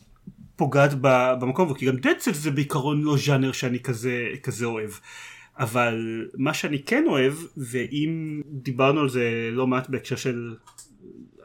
[0.56, 0.92] פוגעת
[1.40, 4.90] במקום, כי גם דד זה בעיקרון לא ז'אנר שאני כזה, כזה אוהב.
[5.60, 10.56] אבל מה שאני כן אוהב, ואם דיברנו על זה לא מעט בהקשר של,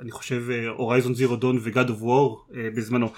[0.00, 0.44] אני חושב,
[0.76, 3.12] הורייזון זירו דון וגאד אוף וור בזמנו,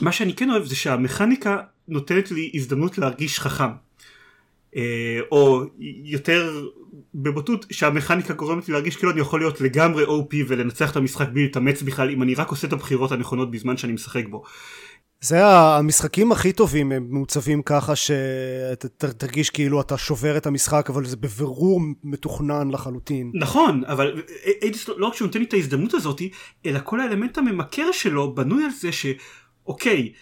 [0.00, 1.58] מה שאני כן אוהב זה שהמכניקה
[1.88, 3.89] נותנת לי הזדמנות להרגיש חכם.
[4.76, 5.62] אה, או
[6.04, 6.66] יותר
[7.14, 11.42] בבוטות שהמכניקה גורמת לי להרגיש כאילו אני יכול להיות לגמרי OP ולנצח את המשחק בלי
[11.42, 14.42] להתאמץ בכלל אם אני רק עושה את הבחירות הנכונות בזמן שאני משחק בו.
[15.22, 21.04] זה המשחקים הכי טובים הם מעוצבים ככה שאתה תרגיש כאילו אתה שובר את המשחק אבל
[21.04, 23.30] זה בבירור מתוכנן לחלוטין.
[23.34, 24.22] נכון אבל
[24.62, 26.22] איידיס לא רק שהוא נותן לי את ההזדמנות הזאת
[26.66, 30.12] אלא כל האלמנט הממכר שלו בנוי על זה שאוקיי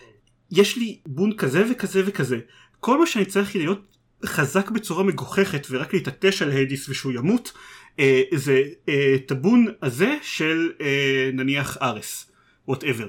[0.50, 2.38] יש לי בון כזה וכזה וכזה
[2.80, 3.87] כל מה שאני צריך להיות
[4.24, 7.52] חזק בצורה מגוחכת ורק להתעטש על Hades ושהוא ימות
[8.00, 12.30] אה, זה אה, ה boon הזה של אה, נניח ארס
[12.68, 13.08] whatever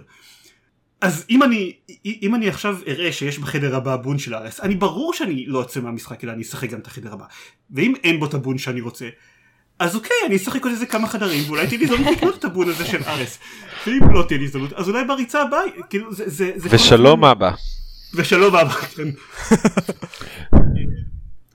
[1.01, 1.73] אז אם אני
[2.05, 5.79] אם אני עכשיו אראה שיש בחדר הבא boon של ארס אני ברור שאני לא אצא
[5.79, 7.25] מהמשחק אלא אני אשחק גם את החדר הבא.
[7.71, 9.09] ואם אין בו את ה boon שאני רוצה
[9.79, 12.50] אז אוקיי אני אשחק עוד איזה כמה חדרים ואולי תהיה לי הזדמנות לקנות את ה
[12.50, 13.39] boon הזה של ארס.
[13.87, 17.51] ואם לא תהיה לי הזדמנות אז אולי בריצה הבאה כאילו זה זה ושלום אבא.
[18.13, 19.09] ושלום אבא כן.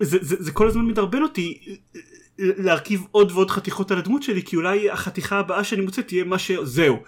[0.05, 2.01] זה, זה, זה כל הזמן מדרבן אותי אה, אה,
[2.39, 6.39] להרכיב עוד ועוד חתיכות על הדמות שלי כי אולי החתיכה הבאה שאני מוצא תהיה מה
[6.39, 7.03] שזהו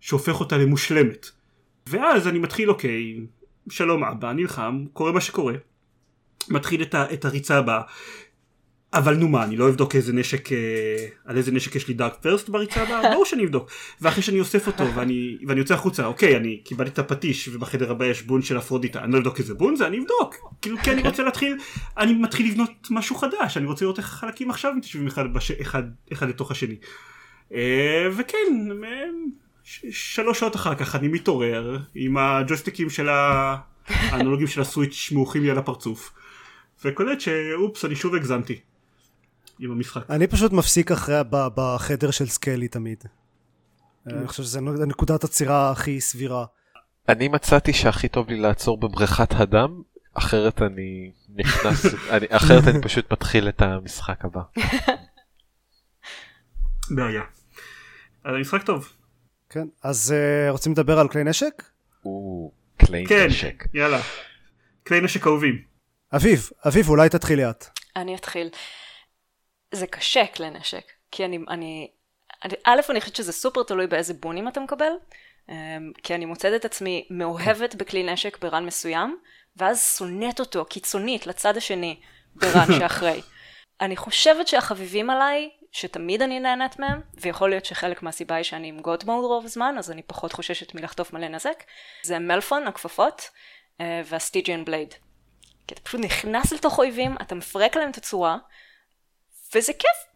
[0.00, 1.26] שהופך אותה למושלמת.
[1.86, 3.20] ואז אני מתחיל אוקיי
[3.70, 5.54] שלום אבא נלחם קורה מה שקורה.
[6.48, 7.80] מתחיל את, ה, את הריצה הבאה
[8.94, 10.56] אבל נו מה אני לא אבדוק איזה נשק אה,
[11.24, 12.82] על איזה נשק יש לי דארק פרסט בריצה?
[12.82, 13.70] הבאה ברור שאני אבדוק.
[14.00, 18.06] ואחרי שאני אוסף אותו ואני, ואני יוצא החוצה אוקיי אני קיבלתי את הפטיש ובחדר הבא
[18.06, 19.04] יש בון של אפרודיטה.
[19.04, 20.36] אני לא אבדוק איזה בון זה אני אבדוק.
[20.62, 21.56] כאילו כי אני רוצה להתחיל
[21.98, 25.50] אני מתחיל לבנות משהו חדש אני רוצה לראות איך החלקים עכשיו מתיישבים אחד, בש...
[25.50, 26.76] אחד, אחד לתוך השני.
[27.54, 29.04] אה, וכן אה,
[29.90, 33.08] שלוש שעות אחר כך אני מתעורר עם הג'ויסטיקים של
[33.88, 36.12] האנלוגים של הסוויץ' שמוחים לי על הפרצוף
[36.84, 38.60] וקולט שאופס אני שוב הגזמתי
[39.58, 40.10] עם המשחק.
[40.10, 43.04] אני פשוט מפסיק אחרי בחדר של סקלי תמיד.
[44.06, 46.44] אני חושב שזו נקודת עצירה הכי סבירה.
[47.08, 49.82] אני מצאתי שהכי טוב לי לעצור בבריכת הדם,
[50.14, 54.40] אחרת אני נכנס, אני, אחרת אני פשוט מתחיל את המשחק הבא.
[56.96, 57.22] בעיה.
[58.24, 58.92] אז המשחק טוב.
[59.50, 61.62] כן, אז uh, רוצים לדבר על כלי נשק?
[62.04, 63.64] או, כלי כן, נשק.
[63.74, 64.00] יאללה.
[64.86, 65.62] כלי נשק אהובים.
[66.14, 67.64] אביב, אביב אולי תתחילי את.
[67.96, 68.48] אני אתחיל.
[69.74, 71.90] זה קשה כלי נשק, כי אני, אני,
[72.44, 74.92] אני, א', אני חושבת שזה סופר תלוי באיזה בונים אתה מקבל,
[75.48, 79.18] אמ, כי אני מוצאת את עצמי מאוהבת בכלי נשק ברן מסוים,
[79.56, 82.00] ואז שונאת אותו קיצונית לצד השני
[82.34, 83.20] ברן שאחרי.
[83.80, 88.80] אני חושבת שהחביבים עליי, שתמיד אני נהנית מהם, ויכול להיות שחלק מהסיבה היא שאני עם
[88.80, 91.64] גוד מוד רוב הזמן, אז אני פחות חוששת מלחטוף מלא נזק,
[92.02, 93.30] זה מלפון, הכפפות,
[93.80, 94.94] אה, והסטיג'יאן בלייד.
[95.66, 98.38] כי אתה פשוט נכנס לתוך אויבים, אתה מפרק להם את הצורה,
[99.54, 100.14] וזה כיף.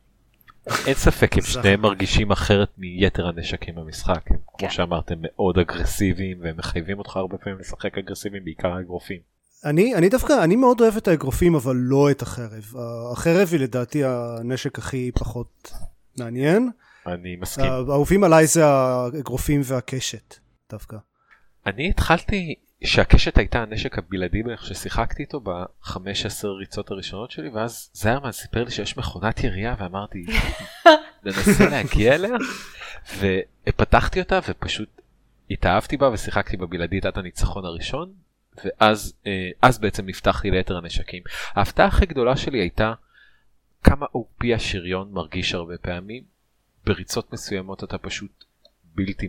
[0.87, 4.71] אין ספק הם שניהם מרגישים אחרת מיתר הנשקים במשחק הם כמו כן.
[4.71, 9.19] שאמרתם מאוד אגרסיביים והם מחייבים אותך הרבה פעמים לשחק אגרסיביים בעיקר אגרופים.
[9.65, 12.73] אני, אני דווקא, אני מאוד אוהב את האגרופים, אבל לא את החרב.
[13.13, 15.73] החרב היא לדעתי הנשק הכי פחות
[16.19, 16.71] מעניין.
[17.07, 17.65] אני מסכים.
[17.65, 20.35] האהובים עליי זה האגרופים והקשת,
[20.71, 20.97] דווקא.
[21.67, 28.33] אני התחלתי, שהקשת הייתה הנשק הבלעדי בערך ששיחקתי איתו ב-15 ריצות הראשונות שלי, ואז זיירמן
[28.33, 30.27] סיפר לי שיש מכונת ירייה, ואמרתי,
[31.25, 32.37] ננסה להגיע אליה,
[33.19, 34.89] ופתחתי אותה ופשוט
[35.51, 38.13] התאהבתי בה ושיחקתי בבלעדית עד הניצחון הראשון,
[38.65, 41.23] ואז אה, אז בעצם נפתחתי ליתר הנשקים.
[41.55, 42.93] ההפתעה הכי גדולה שלי הייתה
[43.85, 46.23] כמה OP השריון מרגיש הרבה פעמים.
[46.85, 48.45] בריצות מסוימות אתה פשוט
[48.85, 49.29] בלתי,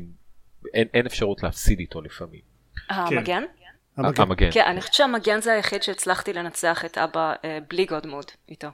[0.74, 2.49] אין, אין אפשרות להפסיד איתו לפעמים.
[2.90, 3.44] המגן?
[3.98, 4.22] המגן.
[4.22, 4.50] המגן.
[4.52, 8.68] כן, אני חושבת שהמגן זה היחיד שהצלחתי לנצח את אבא אה, בלי God Mode איתו.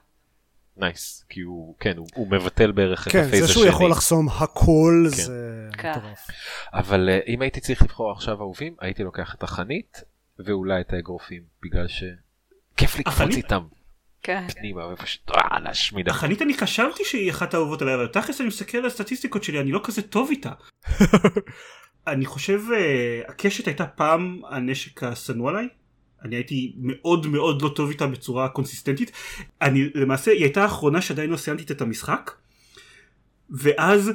[0.78, 3.54] נייס, כי הוא, כן, הוא, הוא מבטל בערך כן, את ה phase השני.
[3.54, 5.18] שהוא יכול לחסום הכל כן.
[5.18, 5.91] זה כן.
[5.91, 6.28] מטורף.
[6.74, 10.04] אבל uh, אם הייתי צריך לבחור עכשיו אהובים, הייתי לוקח את החנית
[10.39, 13.36] ואולי את האגרופים, בגלל שכיף לקפוץ החנית?
[13.36, 13.62] איתם
[14.26, 14.48] כן.
[14.48, 16.10] פנימה ופשוט אה, להשמיד.
[16.10, 19.72] החנית אני חשבתי שהיא אחת האהובות עליי, אבל תכלס אני מסתכל על הסטטיסטיקות שלי, אני
[19.72, 20.52] לא כזה טוב איתה.
[22.08, 25.68] אני חושב אה, הקשת הייתה פעם הנשק השנוא עליי.
[26.24, 29.12] אני הייתי מאוד מאוד לא טוב איתה בצורה קונסיסטנטית.
[29.62, 32.32] אני למעשה, היא הייתה האחרונה שעדיין לא סיימתי את המשחק.
[33.50, 34.12] ואז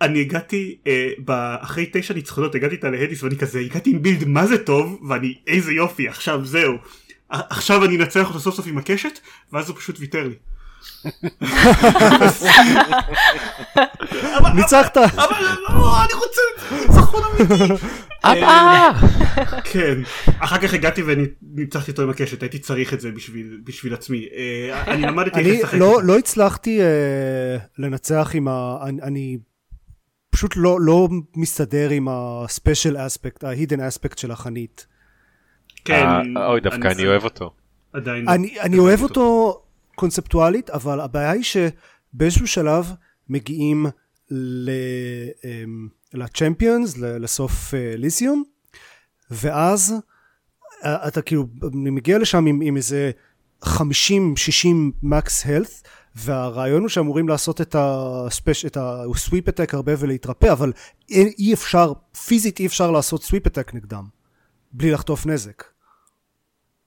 [0.00, 1.12] אני הגעתי, אה,
[1.60, 5.34] אחרי תשע ניצחונות הגעתי איתה להדיס ואני כזה, הגעתי עם בילד מה זה טוב, ואני
[5.46, 6.74] איזה יופי, עכשיו זהו.
[7.28, 9.18] עכשיו אני אנצח אותו סוף סוף עם הקשת,
[9.52, 10.34] ואז הוא פשוט ויתר לי.
[14.54, 14.96] ניצחת!
[14.96, 15.36] אבל
[15.68, 16.40] לא, אני רוצה
[16.72, 17.84] ניצחון אמיתי.
[18.24, 18.92] אבא!
[19.64, 19.98] כן.
[20.38, 23.10] אחר כך הגעתי וניצחתי אותו עם הקשת, הייתי צריך את זה
[23.64, 24.26] בשביל, עצמי.
[24.36, 25.74] אה, אני למדתי איך אני לשחק.
[25.74, 26.06] לא, עם זה.
[26.06, 28.76] לא הצלחתי אה, לנצח עם ה...
[28.82, 29.38] אני, אני
[30.30, 34.86] פשוט לא, לא מסתדר עם ה-special aspect, ה-hidden aspect של החנית.
[35.84, 36.06] כן.
[36.36, 37.50] אה, אוי דווקא אני אוהב אותו.
[37.92, 38.28] עדיין.
[38.28, 39.58] אני, אני אוהב אותו
[39.94, 42.92] קונספטואלית, אבל הבעיה היא שבאיזשהו שלב
[43.28, 43.86] מגיעים
[44.30, 44.70] ל-
[45.44, 45.88] אמ,
[46.98, 48.44] לסוף אה, ליסיום,
[49.30, 49.94] ואז
[50.84, 53.10] אה, אתה כאילו מגיע לשם עם, עם איזה
[53.64, 53.68] 50-60
[55.02, 55.82] מקס הלת,
[56.14, 60.72] והרעיון הוא שאמורים לעשות את הספש, את הסוויפ אטק הרבה ולהתרפא, אבל
[61.10, 61.92] אי, אפשר,
[62.26, 64.04] פיזית אי אפשר לעשות סוויפ אטק נגדם,
[64.72, 65.64] בלי לחטוף נזק.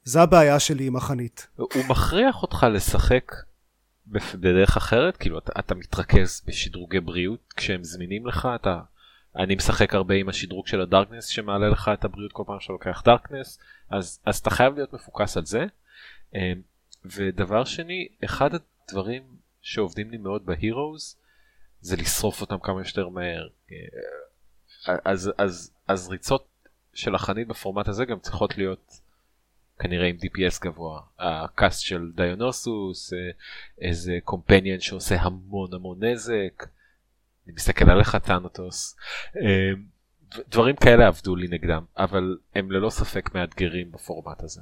[0.06, 1.48] זה הבעיה שלי עם החנית.
[1.56, 3.32] הוא מכריח אותך לשחק
[4.08, 8.80] בדרך אחרת, כאילו אתה, אתה מתרכז בשדרוגי בריאות כשהם זמינים לך, אתה...
[9.36, 13.02] אני משחק הרבה עם השדרוג של הדארקנס שמעלה לך את הבריאות כל פעם שאתה לוקח
[13.06, 15.66] דארקנס, אז, אז אתה חייב להיות מפוקס על זה.
[16.36, 16.62] אמ,
[17.06, 19.24] ודבר שני, אחד הדברים
[19.62, 21.16] שעובדים לי מאוד בהירוז
[21.82, 23.48] זה לשרוף אותם כמה שיותר מהר.
[23.72, 26.48] אה, אז, אז, אז ריצות
[26.94, 29.00] של החנית בפורמט הזה גם צריכות להיות
[29.80, 31.02] כנראה עם DPS גבוה.
[31.20, 33.20] הקאסט של דיונוסוס, אה,
[33.82, 36.66] איזה קומפניאן שעושה המון המון נזק.
[37.46, 38.96] אני מסתכל עליך טאנוטוס.
[39.42, 39.72] אה,
[40.50, 44.62] דברים כאלה עבדו לי נגדם, אבל הם ללא ספק מאתגרים בפורמט הזה.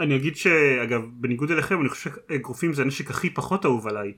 [0.00, 4.12] אני אגיד שאגב בניגוד אליכם אני חושב שאגרופים זה הנשק הכי פחות אהוב עליי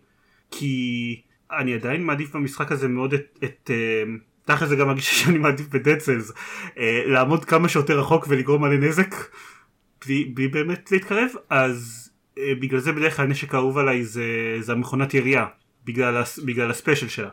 [0.51, 1.23] כי
[1.61, 4.03] אני עדיין מעדיף במשחק הזה מאוד את, את אה,
[4.45, 6.33] תכל'ס זה גם מרגיש שאני מעדיף בדד סלס
[7.07, 9.15] לעמוד כמה שיותר רחוק ולגרום מלא נזק
[10.07, 14.25] בלי, בלי באמת להתקרב אז אה, בגלל זה בדרך כלל הנשק האהוב עליי זה,
[14.61, 15.47] זה המכונת ירייה
[15.85, 17.31] בגלל, הס- בגלל הספיישל שלה.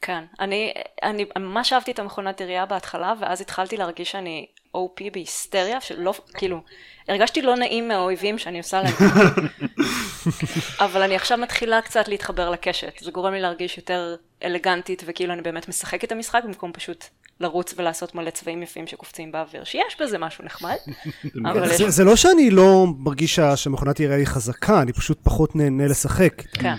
[0.00, 0.72] כן, אני,
[1.02, 4.46] אני ממש אהבתי את המכונת ירייה בהתחלה, ואז התחלתי להרגיש שאני
[4.76, 6.62] OP בהיסטריה, שלא, כאילו,
[7.08, 8.92] הרגשתי לא נעים מהאויבים שאני עושה להם.
[10.84, 15.42] אבל אני עכשיו מתחילה קצת להתחבר לקשת, זה גורם לי להרגיש יותר אלגנטית, וכאילו אני
[15.42, 17.04] באמת משחקת את המשחק, במקום פשוט
[17.40, 20.76] לרוץ ולעשות מלא צבעים יפים שקופצים באוויר, שיש בזה משהו נחמד,
[21.50, 21.76] אבל.
[21.76, 26.42] זה, זה לא שאני לא מרגיש שמכונת ירייה היא חזקה, אני פשוט פחות נהנה לשחק.
[26.52, 26.74] כן,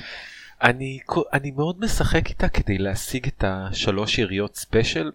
[0.64, 1.00] אני,
[1.34, 5.12] אני מאוד משחק איתה כדי להשיג את השלוש יריות ספיישל,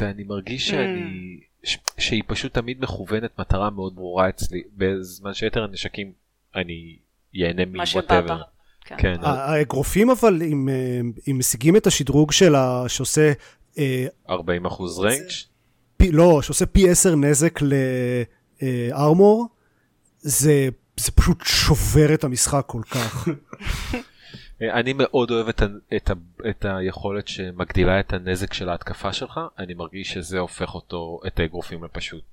[0.00, 1.40] ואני מרגיש שאני...
[1.64, 6.12] ש- שהיא פשוט תמיד מכוונת מטרה מאוד ברורה אצלי, בזמן שיתר הנשקים
[6.56, 6.96] אני
[7.34, 7.62] ייהנה.
[7.66, 8.42] מ whatever.
[8.84, 8.96] כן.
[8.98, 12.84] כן, האגרופים אבל, אם, אה, אם משיגים את השדרוג של ה...
[12.88, 13.32] שעושה...
[13.78, 15.30] אה, 40 אחוז range.
[16.00, 17.60] לא, שעושה פי עשר נזק
[18.62, 19.48] ל armor,
[20.20, 23.28] זה, זה פשוט שובר את המשחק כל כך.
[24.60, 26.14] אני מאוד אוהב את, ה, את, ה,
[26.50, 31.84] את היכולת שמגדילה את הנזק של ההתקפה שלך, אני מרגיש שזה הופך אותו, את האגרופים
[31.84, 32.24] לפשוט.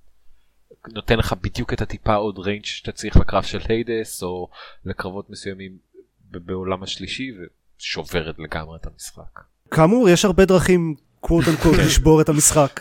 [0.88, 4.50] נותן לך בדיוק את הטיפה עוד range שאתה צריך לקרב של Hades או
[4.86, 5.78] לקרבות מסוימים
[6.32, 7.32] בעולם השלישי
[7.80, 9.40] ושוברת לגמרי את המשחק.
[9.72, 12.80] כאמור, יש הרבה דרכים, quote unquote, לשבור את המשחק.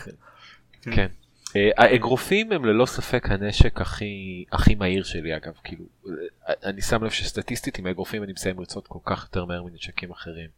[0.81, 1.07] כן.
[1.55, 5.85] אה, האגרופים הם ללא ספק הנשק הכי הכי מהיר שלי אגב כאילו
[6.49, 10.11] אה, אני שם לב שסטטיסטית עם האגרופים אני מסיים ריצות כל כך יותר מהר מנשקים
[10.11, 10.49] אחרים.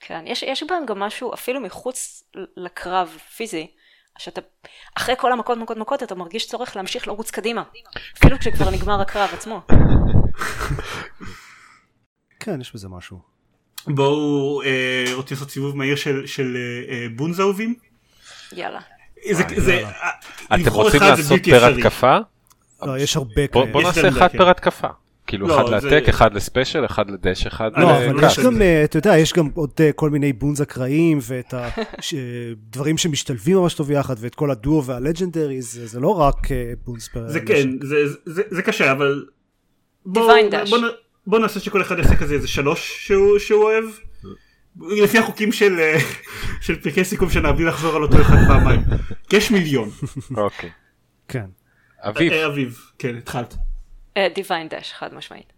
[0.00, 2.22] כן, יש, יש בהם גם משהו אפילו מחוץ
[2.56, 3.66] לקרב פיזי,
[4.18, 4.40] שאתה
[4.96, 7.62] אחרי כל המכות מכות מכות אתה מרגיש צורך להמשיך לרוץ קדימה,
[8.18, 9.60] אפילו כשכבר נגמר הקרב עצמו.
[12.40, 13.35] כן, יש בזה משהו.
[13.86, 17.74] בואו אה, רוצים לעשות סיבוב מהיר של, של אה, אה, בונז אהובים?
[18.52, 18.80] יאללה.
[19.32, 19.90] זה, זה, יאללה.
[19.90, 21.64] אה, אתם רוצים לעשות פר.
[21.64, 22.18] התקפה?
[22.82, 23.66] לא, יש הרבה כאלה.
[23.72, 24.28] בוא נעשה אחד.
[24.36, 24.88] פר התקפה.
[25.26, 28.38] כאילו לא, אחד זה- לטק, אחד לספיישל, אחד לדש, אחד לא, אה, אבל לא יש.
[28.38, 33.56] גם, אה, אתה יודע, יש גם עוד אה, כל מיני בונז אקראיים, ואת הדברים שמשתלבים
[33.56, 37.28] ממש טוב יחד, ואת כל הדואו והלג'נדרי, זה לא רק אה, בונז פר...
[37.28, 37.40] זה.
[37.40, 37.96] כן, זה,
[38.26, 39.24] זה, זה קשה, אבל...
[40.06, 40.26] בואו.
[40.70, 43.84] בוא, נ- בוא נעשה שכל אחד יעשה כזה איזה שלוש שהוא, שהוא אוהב.
[44.80, 45.98] לפי החוקים של, אה,
[46.60, 48.80] של פרקי סיכום שנה, בלי לחזור על אותו אחד פעמיים.
[49.32, 49.90] יש מיליון.
[50.36, 50.70] אוקיי.
[51.28, 51.46] כן.
[52.00, 53.54] אביב, אה, אביב, כן, התחלת.
[54.34, 55.52] Divine Dash, חד משמעית.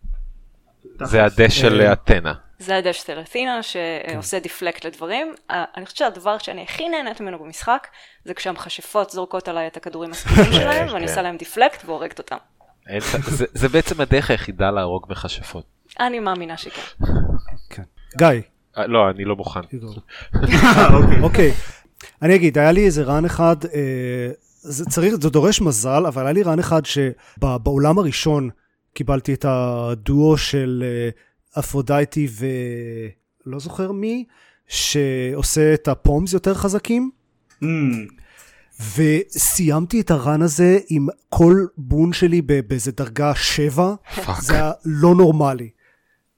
[1.03, 2.35] זה ה dash של אה, אתנה.
[2.59, 5.35] זה ה dash של אתינה שעושה deflect לדברים.
[5.51, 7.89] אה, אני חושבת שהדבר שאני הכי נהנית ממנו במשחק
[8.25, 11.09] זה כשהמכשפות זורקות עליי את הכדורים הספינים שלהם ואני כן.
[11.09, 12.37] עושה להם deflect והורגת אותם.
[13.29, 15.65] זה- זה בעצם הדרך היחידה להרוג מכשפות.
[16.01, 16.83] אני מאמינה שכן.
[17.71, 17.83] כן.
[18.19, 18.27] גיא,
[18.79, 19.61] אה, לא, אני לא מוכן.
[20.35, 21.21] אה, אוקיי.
[21.21, 21.53] אוקיי,
[22.23, 26.33] אני אגיד, היה לי איזה run אחד, אה, זה צריך, זה דורש מזל, אבל היה
[26.33, 28.51] לי run אחד שבעולם הראשון
[28.95, 30.85] קיבלתי את הדואו של
[31.59, 32.29] אפרודייטי
[33.47, 34.25] ולא זוכר מי,
[34.69, 37.11] שעושה את ה poms יותר חזקים.
[38.97, 44.41] וסיימתי את ה run הזה עם כל boon שלי באיזה דרגה 7, fuck.
[44.41, 45.71] זה היה לא נורמלי.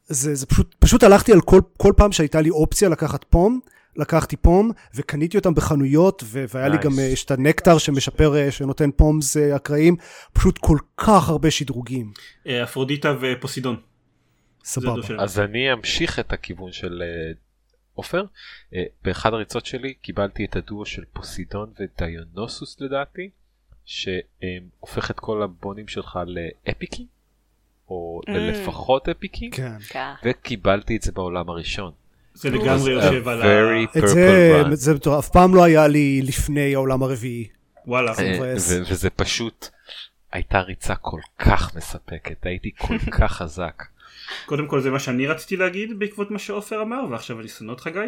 [0.06, 3.60] זה, זה פשוט, פשוט הלכתי על כל, כל פעם שהייתה לי אופציה לקחת פום,
[3.96, 6.82] לקחתי פום וקניתי אותם בחנויות ו- והיה לי Nice.
[6.82, 9.96] גם, אה, יש את הנקטר שמשפר, אה, שנותן פומס אה, אקראיים,
[10.32, 12.12] פשוט כל כך הרבה שדרוגים.
[12.46, 13.76] אה, אפרודיטה ופוסידון.
[14.64, 15.00] סבבה.
[15.18, 17.02] אז אני אמשיך את הכיוון של
[17.94, 18.24] עופר.
[18.74, 23.30] אה, באחד הריצות שלי קיבלתי את הדואו של פוסידון ודיונוסוס לדעתי,
[23.84, 27.06] שהופך את כל הבונים שלך לאפיקים,
[27.88, 28.30] או Mm.
[28.30, 29.78] לפחות אפיקים, כן.
[29.88, 30.12] כן.
[30.24, 31.92] וקיבלתי את זה בעולם הראשון.
[32.34, 33.46] זה לגמרי יושב על ה...
[33.96, 34.64] את זה.
[34.74, 37.48] זה מטורף, אף פעם לא היה לי לפני העולם הרביעי.
[37.86, 38.14] וואלה.
[38.14, 39.68] זה אה, וזה פשוט
[40.32, 43.82] הייתה ריצה כל כך מספקת הייתי כל כך חזק.
[44.46, 47.86] קודם כל זה מה שאני רציתי להגיד בעקבות מה שעופר אמר, ועכשיו אני שונא אותך
[47.92, 48.02] גיא.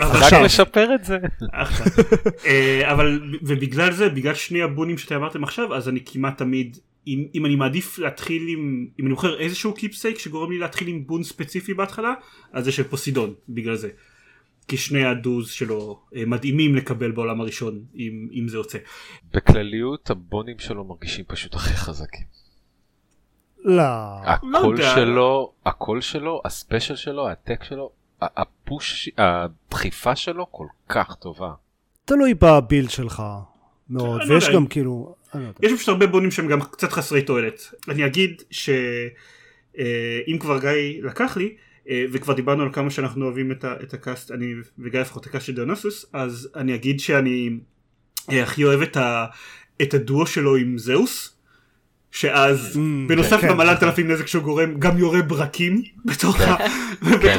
[0.00, 0.44] רק עכשיו.
[0.44, 1.18] לשפר את זה.
[2.46, 7.24] אה, אבל ובגלל זה בגלל שני הבונים שאתם אמרתם עכשיו אז אני כמעט תמיד אם,
[7.34, 11.22] אם אני מעדיף להתחיל עם אם אני בוחר איזשהו keepsake שגורם לי להתחיל עם boon
[11.22, 12.14] ספציפי בהתחלה
[12.52, 13.88] אז זה של פוסידון בגלל זה.
[14.68, 18.78] כי שני ה duos שלו אה, מדהימים לקבל בעולם הראשון אם, אם זה יוצא.
[19.34, 22.41] בכלליות ה boon ים שלו מרגישים פשוט הכי חזקים.
[23.64, 23.82] לא.
[24.24, 24.94] ה call יודע.
[24.94, 27.90] שלו, ה call שלו, ה special שלו, ה attack שלו,
[28.22, 31.52] ה- ה push, הדחיפה שלו כל כך טובה.
[32.04, 33.22] תלוי ב build שלך
[33.90, 34.56] מאוד, לא ויש יודע.
[34.56, 35.40] גם כאילו, לא.
[35.62, 37.74] יש פשוט הרבה בונים שהם גם קצת חסרי תועלת.
[37.88, 41.56] אני אגיד שאם כבר גיא לקח לי
[41.88, 45.28] אה, וכבר דיברנו על כמה שאנחנו אוהבים את, ה, את הקאסט, אני וגיא לפחות את
[45.28, 47.50] הקאסט של דיונוסוס, אז אני אגיד שאני
[48.32, 49.26] אה, הכי אוהב את, ה,
[49.82, 51.38] את הדואו שלו עם זהוס.
[52.12, 53.72] שאז בנוסף כן, גם על כן.
[53.72, 56.40] אלת אלפים נזק שהוא גורם גם יורה ברקים בתוך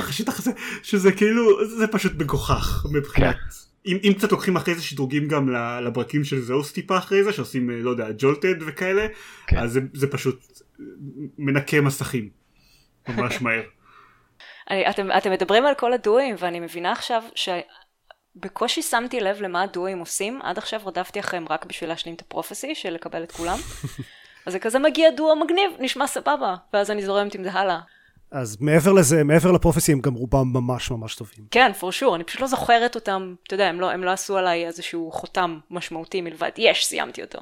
[0.09, 0.51] השטח הזה
[0.83, 3.37] שזה כאילו זה פשוט מגוחך מבחינת
[3.85, 7.33] אם, אם קצת לוקחים אחרי זה שדרוגים גם ל- לברקים של זהוס טיפה אחרי זה
[7.33, 9.07] שעושים אה, לא יודע ג'ולטד וכאלה
[9.47, 9.57] כן.
[9.57, 10.61] אז זה, זה פשוט
[11.37, 12.29] מנקה מסכים
[13.07, 13.61] ממש מהר.
[14.69, 19.99] אני, אתם, אתם מדברים על כל הדואים ואני מבינה עכשיו שבקושי שמתי לב למה הדואים
[19.99, 23.57] עושים, עד עכשיו רדפתי אחריהם רק בשביל להשלים את הפרופסי של לקבל את כולם.
[24.45, 27.79] אז זה כזה מגיע דואו מגניב, נשמע סבבה, ואז אני זורמת עם זה הלאה.
[28.31, 31.45] אז מעבר לזה, מעבר לפרופסי, הם גם רובם ממש ממש טובים.
[31.51, 34.37] כן, for sure, אני פשוט לא זוכרת אותם, אתה יודע, הם לא, הם לא עשו
[34.37, 37.39] עליי איזשהו חותם משמעותי מלבד, יש, סיימתי אותו.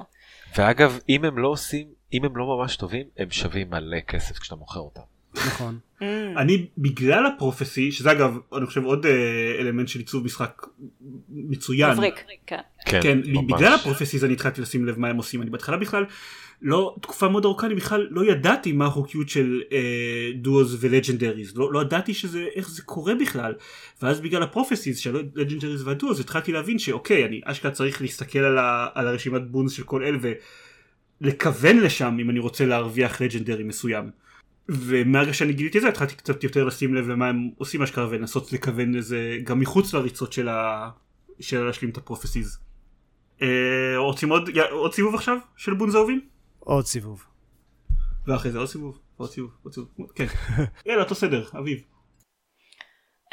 [0.56, 4.56] ואגב, אם הם לא עושים, אם הם לא ממש טובים, הם שווים מלא כסף כשאתה
[4.56, 5.00] מוכר אותם.
[5.34, 5.78] נכון.
[6.00, 6.04] Mm,
[6.36, 9.12] אני בגלל הפרופסי שזה אגב אני חושב עוד אה,
[9.60, 10.66] אלמנט של עיצוב משחק
[11.28, 11.92] מצוין.
[11.92, 12.60] מבריק, כן.
[12.84, 13.52] כן, ממש.
[13.52, 16.04] בגלל הפרופסיז אני התחלתי לשים לב מה הם עושים, אני בהתחלה בכלל,
[16.62, 21.72] לא, תקופה מאוד ארוכה אני בכלל לא ידעתי מה החוקיות של אה, דואוז ולג'נדריז, לא,
[21.72, 23.54] לא ידעתי שזה, איך זה קורה בכלל,
[24.02, 28.88] ואז בגלל הפרופסיז של לג'נדריז והדואוז התחלתי להבין שאוקיי, אני אשכרה צריך להסתכל על, ה,
[28.94, 30.18] על הרשימת בונס של כל אלה
[31.20, 34.10] ולכוון לשם אם אני רוצה להרוויח לג'נדרי מסוים.
[34.68, 38.52] ומהרגע שאני גיליתי את זה התחלתי קצת יותר לשים לב למה הם עושים אשכרה ולנסות
[38.52, 40.90] לכוון לזה גם מחוץ לריצות של, ה...
[41.40, 42.58] של להשלים את הפרופסיז.
[43.42, 46.31] אה, רוצים עוד עוד סיבוב עכשיו של בונזובים?
[46.64, 47.24] עוד סיבוב.
[48.26, 50.26] ואחרי זה עוד סיבוב, עוד סיבוב, עוד סיבוב, כן.
[50.86, 51.82] יאללה, אותו סדר, אביב.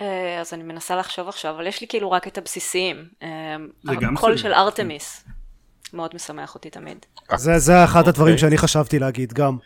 [0.02, 3.10] אה, אז אני מנסה לחשוב עכשיו, אבל יש לי כאילו רק את הבסיסיים.
[3.24, 4.50] אה, זה גם הקול בסדר.
[4.50, 5.26] של ארתמיס.
[5.94, 7.06] מאוד משמח אותי תמיד.
[7.36, 8.50] זה, זה אחד הדברים אוקיי.
[8.50, 9.58] שאני חשבתי להגיד גם.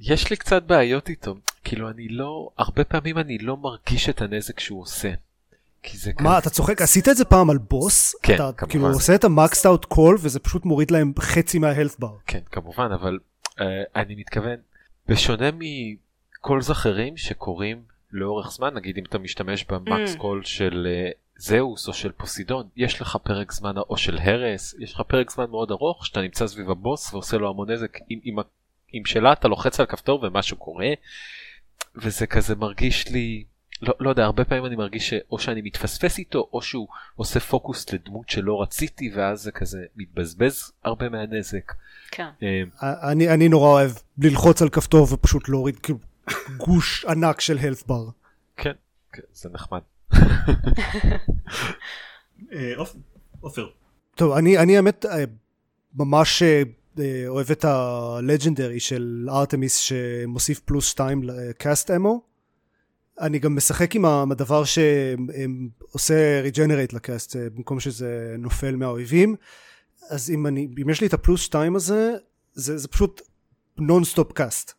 [0.00, 1.34] יש לי קצת בעיות איתו,
[1.64, 5.12] כאילו אני לא, הרבה פעמים אני לא מרגיש את הנזק שהוא עושה.
[5.84, 6.82] כי זה מה, אתה צוחק?
[6.82, 8.14] עשית את זה פעם על בוס?
[8.22, 8.72] כן, אתה כמובן.
[8.72, 12.16] כאילו עושה את המקסט אאוט קול וזה פשוט מוריד להם חצי מההלט בר.
[12.26, 13.18] כן, כמובן, אבל
[13.50, 13.62] uh,
[13.96, 14.56] אני מתכוון,
[15.08, 17.82] בשונה מקולס אחרים שקורים
[18.12, 20.18] לאורך זמן, נגיד אם אתה משתמש במקס Mm.
[20.18, 24.94] קול של uh, זהוס או של פוסידון, יש לך פרק זמן, או של הרס, יש
[24.94, 27.98] לך פרק זמן מאוד ארוך שאתה נמצא סביב הבוס ועושה לו המון נזק.
[28.08, 28.36] עם, עם,
[28.92, 30.88] עם שלה אתה לוחץ על כפתור ומשהו קורה,
[31.96, 33.44] וזה כזה מרגיש לי,
[33.84, 37.92] לא, לא יודע, הרבה פעמים אני מרגיש שאו שאני מתפספס איתו, או שהוא עושה פוקוס
[37.92, 41.72] לדמות שלא רציתי, ואז זה כזה מתבזבז הרבה מהנזק.
[42.10, 42.28] כן.
[42.42, 42.62] אה,
[43.10, 45.98] אני, אני נורא אוהב ללחוץ על כפתור ופשוט להוריד כאילו
[46.56, 48.04] גוש ענק של הלט בר.
[48.56, 48.72] כן,
[49.12, 49.80] כן, זה נחמד.
[52.52, 52.96] אה, עופ-
[53.40, 53.66] עופר.
[54.14, 55.24] טוב, אני, אני האמת אה,
[55.94, 56.62] ממש אה,
[56.98, 62.33] אה, אוהב את הלג'נדרי של ארתמיס שמוסיף פלוס 2 לקאסט אמו.
[63.20, 69.36] אני גם משחק עם הדבר שעושה ריג'נרייט לקאסט אה, במקום שזה נופל מהאויבים.
[70.10, 72.12] אז אם, אני, אם יש לי את הפלוס 2 הזה,
[72.52, 73.22] זה, זה פשוט
[73.78, 74.72] nonstop cast.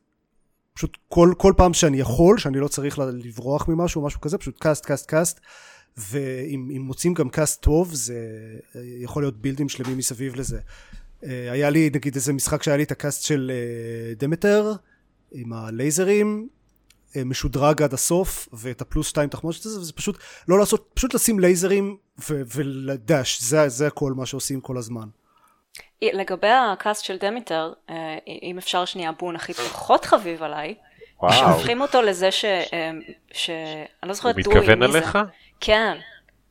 [0.74, 4.60] פשוט כל, כל פעם שאני יכול, שאני לא צריך לברוח ממשהו או משהו כזה, פשוט
[4.60, 5.40] cast, cast, cast.
[5.98, 8.28] ואם אם מוצאים גם cast טוב, זה
[8.76, 10.60] אה, יכול להיות build ים שלמים מסביב לזה.
[11.24, 13.52] אה, היה לי נגיד איזה משחק שהיה לי את ה cast של
[14.18, 14.74] דמטר,
[15.32, 16.50] עם הלייזרים,
[17.26, 21.98] משודרג עד הסוף, ואת הפלוס שתיים תחמושת הזה, וזה פשוט לא לעשות, פשוט לשים לייזרים
[22.30, 25.08] ולדש, זה, זה הכל מה שעושים כל הזמן.
[26.02, 30.76] לגבי הקאסט של דמיטר, אה, אם אפשר שנייה בון הכי פחות חביב עליי,
[31.20, 32.46] וואו, שהופכים אותו לזה ש...
[32.46, 32.92] אה,
[33.32, 33.50] ש...
[33.50, 34.98] אני לא הוא זוכרת מתכוון מי זה?
[34.98, 35.18] עליך?
[35.60, 35.98] כן.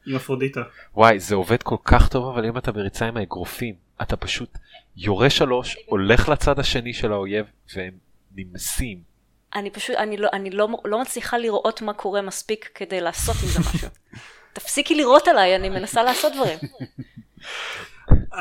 [0.07, 0.61] עם אפרודיטה.
[0.95, 4.59] וואי, זה עובד כל כך טוב, אבל אם אתה בריצה עם האגרופים, אתה פשוט
[4.97, 7.47] יורה שלוש, הולך לצד השני של האויב,
[7.77, 7.93] והם
[8.37, 9.14] נמסים.
[9.55, 13.49] אני פשוט, אני לא, אני לא, לא מצליחה לראות מה קורה מספיק כדי לעשות עם
[13.49, 13.89] זה משהו.
[14.53, 16.59] תפסיקי לראות עליי, אני מנסה לעשות דברים.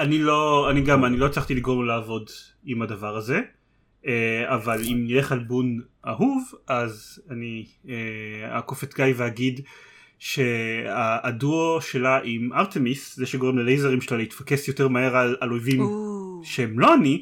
[0.02, 2.30] אני לא, אני גם, אני לא הצלחתי לגרום לו לעבוד
[2.66, 3.40] עם הדבר הזה,
[4.08, 9.62] אה, אבל אם נלך על בון אהוב, אז אני אה, אעקוף את גיא ואגיד
[10.20, 15.82] שהדואו שלה עם ארתמיס, זה שגורם ללייזרים שלה להתפקס יותר מהר על, על אויבים
[16.44, 17.22] שהם לא אני,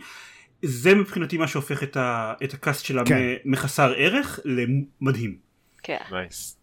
[0.61, 3.15] זה מבחינתי מה שהופך את, ה, את ה cast שלה כן.
[3.45, 5.37] מחסר ערך למדהים.
[5.83, 5.97] כן.
[6.11, 6.57] נייס.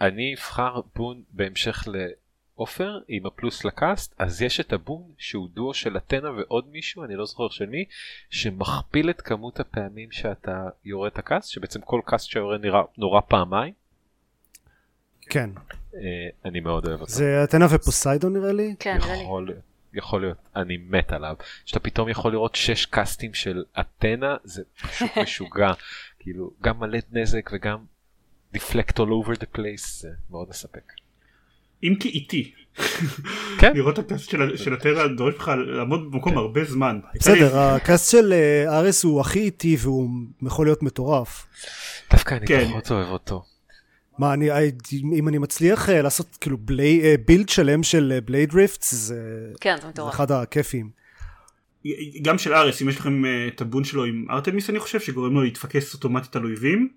[0.00, 5.48] אני אבחר boon בהמשך לעופר עם הפלוס ל cast, אז יש את ה boon שהוא
[5.54, 7.84] דואו של אתנה ועוד מישהו, אני לא זוכר של מי,
[8.30, 13.20] שמכפיל את כמות הפעמים שאתה יורה את ה cast, שבעצם כל cast שיורה נורה נורה
[13.20, 13.72] פעמיים.
[15.20, 15.50] כן.
[15.94, 16.00] אה,
[16.44, 17.12] אני מאוד אוהב אותו.
[17.12, 18.74] זה אתנה ופוסיידון נראה לי?
[18.78, 19.52] כן, נראה לי.
[19.94, 21.36] יכול, להיות, אני מת עליו.
[21.64, 25.72] שאתה פתאום יכול לראות שש קאסטים של אתנה, זה פשוט משוגע.
[26.18, 27.78] כאילו, גם מלא נזק וגם
[28.54, 30.92] deflect all over the place, זה מאוד מספק.
[31.82, 32.52] אם כי איטי.
[33.58, 33.72] כן.
[33.74, 36.38] לראות את הקאסט של, של הטרה דורש לך לעמוד במקום כן.
[36.38, 37.00] הרבה זמן.
[37.14, 40.10] בסדר, הקאסט של אה, ארס הוא הכי איטי והוא
[40.46, 41.46] יכול להיות מטורף.
[42.10, 42.68] דווקא אני כן.
[42.68, 43.44] פחות אוהב אותו.
[44.18, 44.50] מה, אני,
[45.18, 49.76] אם אני מצליח אה, לעשות כאילו בלי, אה, build שלם של blade rifts, זה כן,
[49.96, 50.08] זה.
[50.08, 50.90] אחד הכיפים.
[52.22, 55.00] גם של ארס, אם יש לכם אה, את ה boon שלו עם ארתמיס אני חושב,
[55.00, 56.88] שגורם לו להתפקס אוטומטית על אויבים,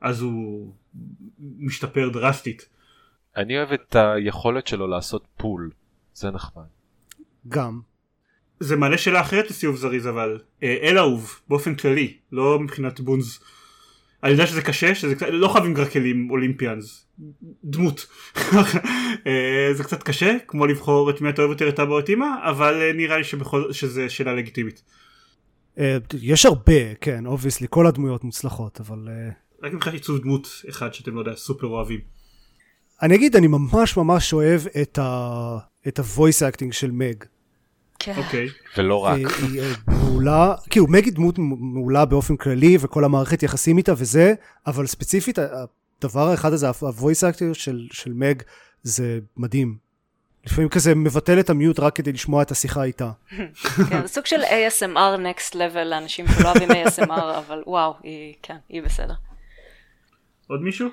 [0.00, 0.72] אז הוא
[1.58, 2.68] משתפר דרסטית.
[3.36, 5.70] אני אוהב את היכולת שלו לעשות pull,
[6.14, 6.64] זה נחמד.
[7.48, 7.80] גם.
[8.60, 13.40] זה מעלה שאלה אחרת לסיבוב זריז אבל, אה, אל אהוב, באופן כללי, לא מבחינת boons.
[14.24, 17.06] אני יודע שזה קשה, שזה קצת, לא חייבים גרקלים אולימפיאנס,
[17.64, 18.06] דמות.
[19.26, 22.10] אה, זה קצת קשה, כמו לבחור את מי אתה אוהב יותר את אבא או את
[22.10, 24.82] אמא, אבל אה, נראה לי שבכל, שזה שאלה לגיטימית.
[25.78, 29.08] אה, יש הרבה, כן, obviously, כל הדמויות מוצלחות, אבל...
[29.62, 32.00] רק מבחינת עיצוב דמות אחד שאתם לא יודע, סופר אוהבים.
[33.02, 35.58] אני אגיד, אני ממש ממש אוהב את ה...
[35.88, 37.24] את ה voice acting של מג.
[38.00, 38.14] כן.
[38.16, 38.48] אוקיי.
[38.76, 39.16] ולא רק.
[39.16, 43.92] היא, היא אה, מעולה, כאילו מג היא דמות מעולה באופן כללי וכל המערכת יחסים איתה
[43.96, 44.34] וזה,
[44.66, 48.42] אבל ספציפית הדבר האחד הזה, ה-voice acting של, של מג
[48.82, 49.90] זה מדהים.
[50.46, 53.10] לפעמים כזה מבטל את המיוט רק כדי לשמוע את השיחה איתה.
[53.88, 58.82] כן, סוג של ASMR next level לאנשים שלא אוהבים ASMR, אבל וואו, היא, כן, היא
[58.82, 59.14] בסדר.
[60.46, 60.88] עוד מישהו?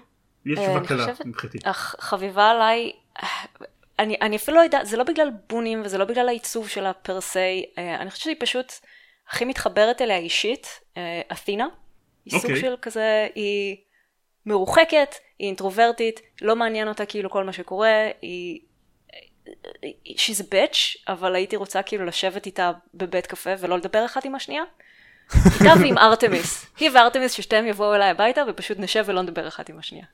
[0.45, 1.57] יש אה, תשובה קלה מבחינתי.
[1.65, 2.91] החביבה עליי,
[3.99, 7.21] אני, אני אפילו לא יודעת, זה לא בגלל בונים וזה לא בגלל העיצוב שלה פר
[7.21, 8.73] סי, אה, אני חושבת שהיא פשוט
[9.29, 10.67] הכי מתחברת אליה אישית,
[10.97, 11.67] אה, אתינה.
[12.25, 12.61] היא סוג אוקיי.
[12.61, 13.77] של כזה, היא
[14.45, 18.59] מרוחקת, היא אינטרוברטית, לא מעניין אותה כאילו כל מה שקורה, היא...
[20.07, 24.35] she's a bitch, אבל הייתי רוצה כאילו לשבת איתה בבית קפה ולא לדבר אחת עם
[24.35, 24.63] השנייה.
[25.59, 26.65] איתה ועם ארתמיס.
[26.79, 30.05] היא וארתמיס ששתיהם יבואו אליי הביתה ופשוט נשב ולא נדבר אחת עם השנייה.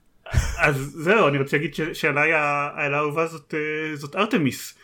[0.59, 4.77] אז זהו, אני רוצה להגיד ש- שעליי האלה האהובה זאת, אה, זאת ארתמיס.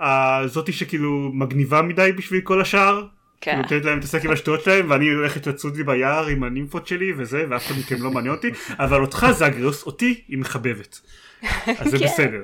[0.00, 3.06] אה, זאתי שכאילו מגניבה מדי בשביל כל השאר.
[3.40, 3.50] כן.
[3.50, 7.12] כאילו, נותנת להם להתעסק עם השטויות שלהם ואני הולכת לצוד לי ביער עם הנימפות שלי
[7.16, 8.50] וזה ואף אחד מכם לא מעניין אותי
[8.84, 11.00] אבל אותך זגריוס אותי היא מחבבת.
[11.80, 12.04] אז זה כן.
[12.04, 12.42] בסדר.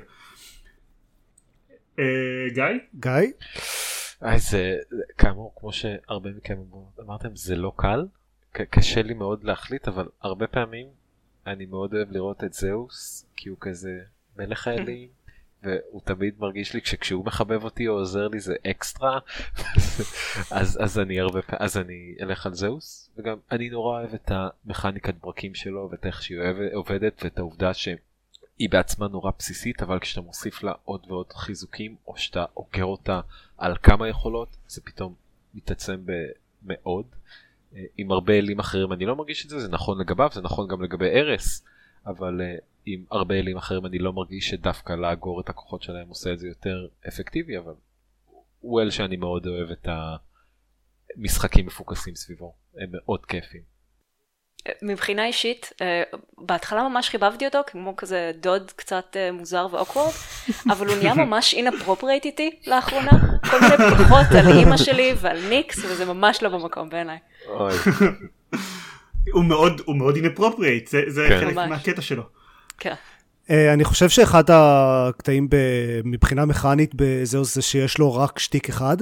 [1.99, 2.05] אה,
[2.55, 2.65] גיא?
[2.95, 3.33] גיא?
[4.21, 4.77] היי, זה,
[5.19, 6.55] כאמור, כמו שהרבה מכם
[7.01, 8.05] אמרתם, זה לא קל.
[8.71, 10.87] קשה לי מאוד להחליט, אבל הרבה פעמים
[11.47, 14.01] אני מאוד אוהב לראות את זהוס, כי הוא כזה
[14.37, 15.09] מלך האלים,
[15.63, 19.19] והוא תמיד מרגיש לי כשכשהוא מחבב אותי או עוזר לי זה אקסטרה,
[20.51, 24.31] אז, אז אני הרבה פעמים, אז אני אלך על זהוס, וגם אני נורא אוהב את
[24.31, 26.39] המכניקת ברקים שלו, ואת איך שהיא
[26.75, 27.89] עובדת, ואת העובדה ש...
[28.59, 33.21] היא בעצמה נורא בסיסית אבל כשאתה מוסיף לה עוד ועוד חיזוקים או שאתה אוגר אותה
[33.59, 35.15] על כמה יכולות זה פתאום
[35.55, 36.05] מתעצם
[36.63, 37.07] מאוד.
[37.77, 40.69] אה, עם הרבה אלים אחרים אני לא מרגיש את זה זה נכון לגביו זה נכון
[40.69, 41.65] גם לגבי ארס
[42.07, 42.57] אבל אה,
[42.87, 46.49] עם הרבה אלים אחרים אני לא מרגיש שדווקא לאגור את הכוחות שלהם עושה את זה
[46.49, 47.75] יותר אפקטיבי אבל
[48.61, 49.89] הוא אל שאני מאוד אוהב את
[51.17, 53.72] המשחקים מפוקסים סביבו הם מאוד כיפים.
[54.83, 56.03] מבחינה אישית, אה,
[56.39, 60.13] בהתחלה ממש חיבבתי אותו, כמו כזה דוד קצת אה, מוזר ואוקוורד,
[60.73, 63.11] אבל הוא נהיה ממש inappropriate איתי לאחרונה,
[63.51, 67.19] כל מיני בדיחות על אימא שלי ועל ניקס, וזה ממש לא במקום בעיניי.
[69.35, 71.41] הוא מאוד הוא מאוד inappropriate זה, זה כן.
[71.41, 71.69] חלק ממש.
[71.69, 72.23] מהקטע שלו.
[72.79, 72.95] כן.
[73.51, 75.57] אה, אני חושב שאחד הקטעים ב-
[76.05, 78.97] מבחינה מכנית בזהוס זה שיש לו רק שטיק אחד.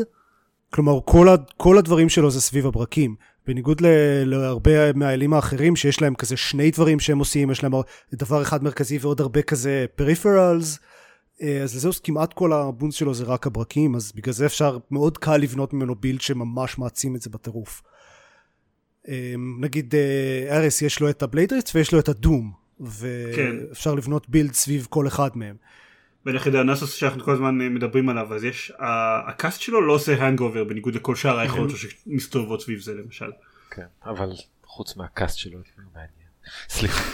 [0.72, 3.14] כלומר, כל, ה- כל הדברים שלו זה סביב הברקים.
[3.51, 7.72] בניגוד ל- להרבה מהאלים האחרים שיש להם כזה שני דברים שהם עושים, יש להם
[8.14, 10.78] דבר אחד מרכזי ועוד הרבה כזה פריפרלס.
[11.62, 15.18] אז לזאוס כמעט כל ה boons שלו זה רק הברקים, אז בגלל זה אפשר מאוד
[15.18, 17.82] קל לבנות ממנו build שממש מעצים את זה בטירוף.
[19.09, 22.53] אה, נגיד אה, ארס יש לו את ה blade rifts ויש לו את ה doom,
[23.36, 23.57] כן.
[23.68, 25.57] ואפשר לבנות build סביב כל אחד מהם.
[26.26, 28.72] ונגיד דיוניסוס שאנחנו כל הזמן אה, מדברים עליו אז יש
[29.26, 33.30] ה cast שלו לא עושה hangover בניגוד לכל שאר היכולות שלו שמסתובבות סביב זה למשל.
[33.70, 34.30] כן, אבל
[34.64, 35.58] חוץ מה cast שלו
[35.94, 36.10] מעניין.
[36.68, 37.04] סליחה.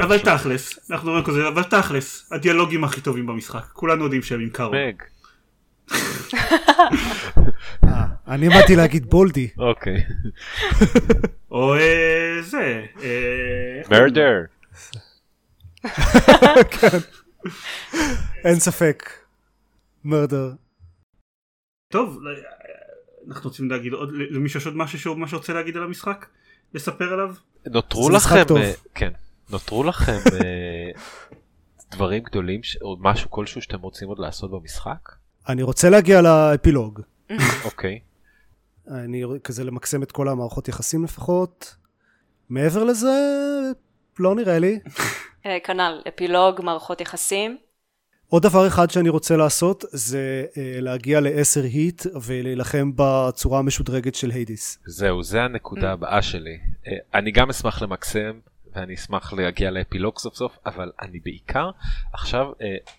[0.00, 4.50] אבל תכלס אנחנו אומרים כזה אבל תכלס הדיאלוגים הכי טובים במשחק כולנו יודעים שהם עם
[4.50, 4.72] קארו.
[4.72, 5.02] מג.
[7.84, 9.48] אה, אני באתי להגיד בולדי.
[9.58, 10.04] אוקיי.
[11.50, 12.84] או אה, זה.
[13.02, 13.82] אה,
[15.84, 16.98] מרדר.
[18.44, 19.10] אין ספק.
[20.04, 20.52] מרדר.
[21.92, 22.18] טוב,
[23.28, 26.26] אנחנו רוצים להגיד עוד למישהו יש עוד משהו שהוא ממש רוצה להגיד על המשחק?
[26.74, 27.34] לספר עליו?
[27.66, 28.56] נותרו לכם.
[28.56, 29.12] אה, כן,
[29.50, 30.90] נותרו לכם אה,
[31.90, 35.12] דברים גדולים או משהו כלשהו שאתם רוצים עוד לעשות במשחק?
[35.48, 37.00] אני רוצה להגיע לאפילוג.
[37.64, 38.00] אוקיי.
[38.88, 41.76] אני כזה למקסם את כל המערכות יחסים לפחות.
[42.48, 43.08] מעבר לזה,
[44.18, 44.78] לא נראה לי.
[45.46, 47.56] אה, כנ"ל, אפילוג, מערכות יחסים.
[48.28, 54.30] עוד דבר אחד שאני רוצה לעשות זה אה, להגיע ל-10 היט ולהילחם בצורה המשודרגת של
[54.30, 54.78] היידיס.
[54.86, 56.58] זהו, זה הנקודה הבאה שלי.
[56.86, 58.38] אה, אני גם אשמח למקסם
[58.74, 61.70] ואני אשמח להגיע לאפילוג סוף סוף, אבל אני בעיקר
[62.12, 62.46] עכשיו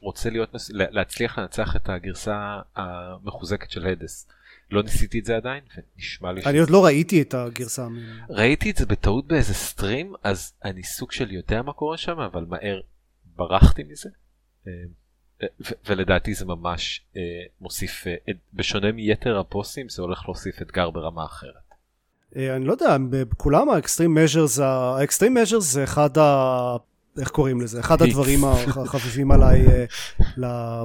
[0.01, 4.27] רוצה להיות, להצליח לנצח את הגרסה המחוזקת של הדס.
[4.71, 7.87] לא ניסיתי את זה עדיין, ונשמע לי אני עוד לא ראיתי את הגרסה.
[8.29, 12.45] ראיתי את זה בטעות באיזה סטרים אז אני סוג של יודע מה קורה שם אבל
[12.49, 12.81] מהר
[13.35, 14.09] ברחתי מזה.
[14.67, 14.71] אה,
[15.85, 17.21] ולדעתי זה ממש אה,
[17.61, 18.13] מוסיף אה,
[18.53, 21.53] בשונה מיתר הבוסים זה הולך להוסיף אתגר ברמה אחרת.
[22.35, 26.75] אני לא יודע, בכולם ה Extreme Measures, ה Extreme Measures זה אחד ה...
[27.19, 27.79] איך קוראים לזה?
[27.79, 28.01] אחד.
[28.01, 29.65] הדברים החביבים עליי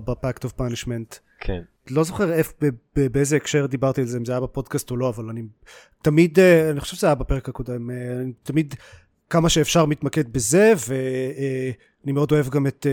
[0.05, 1.15] ב Pact of Punishment.
[1.41, 1.63] כן.
[1.91, 2.53] לא זוכר איפה,
[2.97, 5.43] באיזה הקשר דיברתי על זה, אם זה היה בפודקאסט או לא, אבל אני
[6.03, 8.75] תמיד, אה, אני חושב שזה היה בפרק הקודם, אה, אני תמיד
[9.31, 12.87] כמה שאפשר מתמקד בזה, ואני מאוד אוהב גם את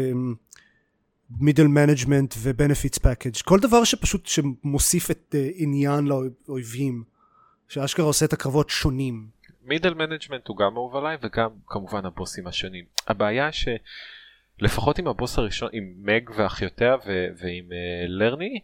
[1.30, 6.08] Middle Management ו-benefits package, כל דבר שפשוט שמוסיף את אה, עניין
[6.48, 7.04] לאויבים,
[7.68, 9.28] שאשכרה עושה את הקרבות שונים.
[9.63, 12.86] Middle Management הוא גם אהוב עליי וגם כמובן הבוסים השונים.
[13.08, 13.52] הבעיה
[14.60, 18.60] שלפחות עם הבוס הראשון עם מג ואחיותיה ו- ועם uh, לרני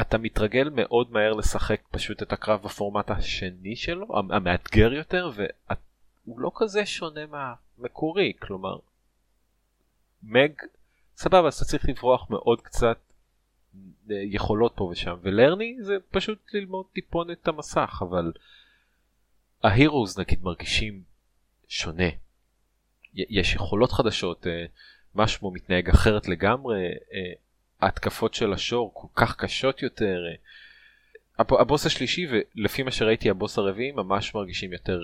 [0.00, 6.40] אתה מתרגל מאוד מהר לשחק פשוט את הקרב בפורמט השני שלו המ- המאתגר יותר והוא
[6.40, 8.76] לא כזה שונה מהמקורי כלומר
[10.22, 10.52] מג,
[11.16, 12.98] סבבה, אז אתה צריך לברוח מאוד קצת
[14.10, 18.32] אה, יכולות פה ושם, ולרני זה פשוט ללמוד טיפונת את המסך, אבל
[19.62, 21.02] ההירוז נגיד מרגישים
[21.68, 22.08] שונה.
[23.14, 24.64] יש יכולות חדשות, אה,
[25.14, 27.32] משהו מתנהג אחרת לגמרי, אה,
[27.80, 30.20] ההתקפות של השור כל כך קשות יותר.
[31.38, 35.00] הבוס השלישי ולפי מה שראיתי הבוס הרביעי ממש מרגישים יותר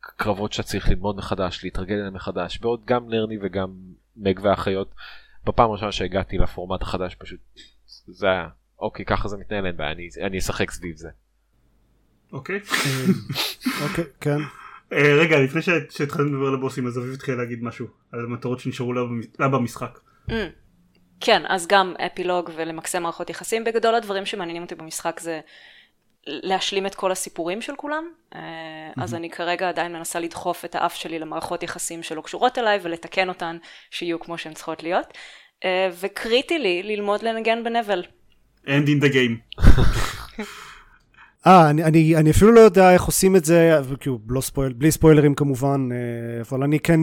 [0.00, 3.74] קרבות שאתה צריך ללמוד מחדש, להתרגל אליהם מחדש, בעוד גם לרני וגם
[4.16, 4.94] מג והאחיות,
[5.44, 7.40] בפעם הראשונה שהגעתי לפורמט החדש פשוט
[8.06, 11.08] זה היה, אוקיי ככה זה מתנהל אין בעיה, אני, אני אשחק סביב זה.
[12.32, 12.60] אוקיי.
[13.82, 14.38] אוקיי, כן.
[14.92, 18.92] אה, רגע לפני שהתחלנו לדבר על הבוסים אז אביב התחיל להגיד משהו על המטרות שנשארו
[19.38, 19.98] לה במשחק.
[20.28, 20.32] Mm.
[21.20, 23.64] כן, אז גם אפילוג ולמקסם מערכות יחסים.
[23.64, 25.40] בגדול הדברים שמעניינים אותי במשחק זה
[26.26, 28.04] להשלים את כל הסיפורים של כולם.
[28.34, 28.40] אה,
[28.96, 33.28] אז אני כרגע עדיין מנסה לדחוף את האף שלי למערכות יחסים שלא קשורות אליי ולתקן
[33.28, 33.56] אותן
[33.90, 35.06] שיהיו כמו שהן צריכות להיות.
[35.64, 38.02] אה, וקריטי לי ללמוד לנגן בנבל.
[38.66, 39.60] end in the game.
[41.48, 44.90] אה, אני, אני, אני אפילו לא יודע איך עושים את זה, כאילו, לא ספויל, בלי
[44.90, 47.00] ספוילרים כמובן, אה, אבל אני כן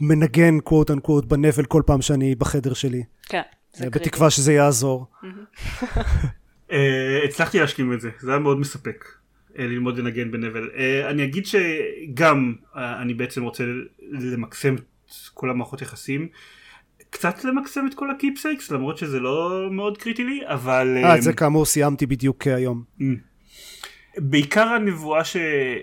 [0.00, 3.02] מנגן קוואט אנקוואט בנבל כל פעם שאני בחדר שלי.
[3.22, 3.42] כן,
[3.72, 3.98] זה קריטי.
[3.98, 5.06] בתקווה שזה יעזור.
[7.24, 9.04] הצלחתי להשלים את זה, זה היה מאוד מספק.
[9.56, 10.70] ללמוד לנגן בנבל.
[11.10, 13.64] אני אגיד שגם אני בעצם רוצה
[14.10, 14.82] למקסם את
[15.34, 16.28] כל המערכות יחסים.
[17.14, 21.32] קצת למקסם את כל ה keepsakes למרות שזה לא מאוד קריטי לי אבל אה, זה
[21.32, 22.82] כאמור סיימתי בדיוק היום.
[24.18, 25.36] בעיקר הנבואה ש...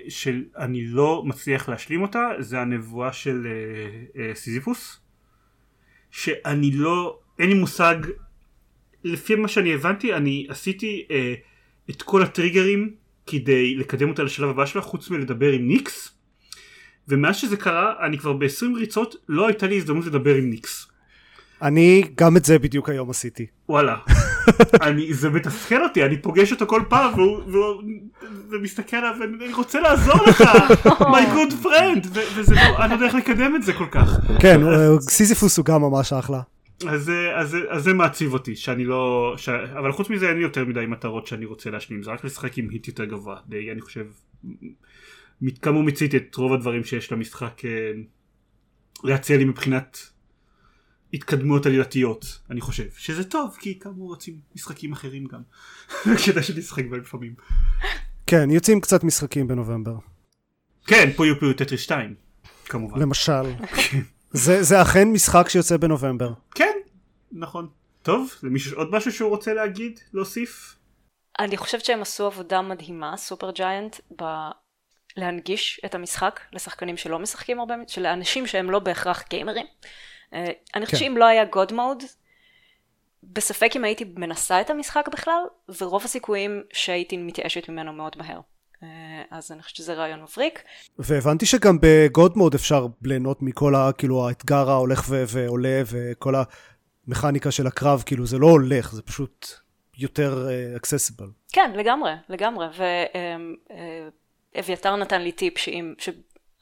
[0.10, 5.00] שאני לא מצליח להשלים אותה זה הנבואה של uh, uh, סיזיפוס
[6.12, 7.96] שאני לא אין לי מושג
[9.04, 11.14] לפי מה שאני הבנתי אני עשיתי uh,
[11.90, 12.94] את כל הטריגרים
[13.26, 16.18] כדי לקדם אותה לשלב הבא שלה חוץ מלדבר עם ניקס
[17.08, 20.92] ומאז שזה קרה אני כבר ב-20 ריצות לא הייתה לי הזדמנות לדבר עם ניקס
[21.62, 23.46] אני גם את זה בדיוק היום עשיתי.
[23.70, 23.98] וואלה.
[24.82, 27.84] אני, זה מתסכל אותי, אני פוגש אותו כל פעם והוא, והוא,
[28.50, 30.42] ומסתכל עליו ואני רוצה לעזור לך,
[31.00, 34.20] my good friend, וזה לא, אני לא יודע איך לקדם את זה כל כך.
[34.40, 34.62] כן,
[35.00, 36.42] סיזיפוס הוא גם ממש אחלה.
[36.88, 39.50] אז, אז, אז זה מעציב אותי, שאני לא, ש...
[39.50, 42.70] אבל חוץ מזה אין לי יותר מדי מטרות שאני רוצה להשלים, זה רק לשחק עם
[42.70, 44.06] היט יותר גבוה, די אני חושב,
[45.62, 47.92] כאמור מיציתי את רוב הדברים שיש למשחק אה,
[49.04, 50.11] להציע לי מבחינת
[51.14, 55.42] התקדמויות עלילתיות אני חושב שזה טוב כי כאמור רוצים משחקים אחרים גם
[56.26, 57.34] כדאי שנשחק בהם לפעמים.
[58.28, 59.96] כן יוצאים קצת משחקים בנובמבר.
[60.88, 62.16] כן פויו פויו טטרי 2
[62.66, 63.00] כמובן.
[63.00, 63.42] למשל.
[64.32, 66.34] זה, זה אכן משחק שיוצא בנובמבר.
[66.56, 66.78] כן
[67.32, 67.68] נכון.
[68.02, 70.76] טוב למישהו עוד משהו שהוא רוצה להגיד להוסיף?
[71.40, 74.24] אני חושבת שהם עשו עבודה מדהימה סופר ג'יינט ב...
[75.18, 79.66] להנגיש את המשחק לשחקנים שלא משחקים הרבה, של אנשים שהם לא בהכרח גיימרים.
[80.34, 81.06] אה, אני חושבת כן.
[81.06, 82.06] שאם לא היה God Mode,
[83.24, 85.44] בספק אם הייתי מנסה את המשחק בכלל,
[85.82, 88.40] ורוב הסיכויים שהייתי מתייאשת ממנו מאוד מהר.
[88.84, 88.88] אה,
[89.32, 90.64] אז אני חושבת שזה רעיון מבריק.
[91.00, 96.34] והבנתי שגם בגוד מוד אפשר ליהנות מכל ה, כאילו האתגר ההולך ו- ועולה וכל
[97.08, 99.48] המכניקה של הקרב, כאילו זה לא הולך, זה פשוט
[99.98, 101.26] יותר אקססיבל.
[101.26, 102.66] Uh, כן, לגמרי, לגמרי.
[104.56, 105.94] ואביתר uh, uh, נתן לי טיפ שאם,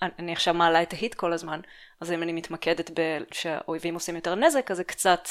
[0.02, 1.60] אני עכשיו מעלה את ההיט כל הזמן,
[2.02, 2.92] אז אם אני מתמקדת
[3.32, 5.28] שהאויבים עושים יותר נזק, אז זה קצת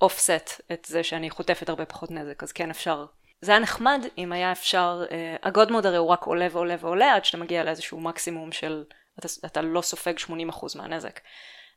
[0.00, 3.06] אופסט את זה שאני חוטפת הרבה פחות נזק, אז כן אפשר.
[3.40, 7.14] זה היה נחמד אם היה אפשר, uh, הגוד מוד הרי הוא רק עולה ועולה ועולה
[7.14, 8.84] עד שאתה מגיע לאיזשהו מקסימום של,
[9.18, 10.30] אתה, אתה לא סופג 80%
[10.76, 11.20] מהנזק.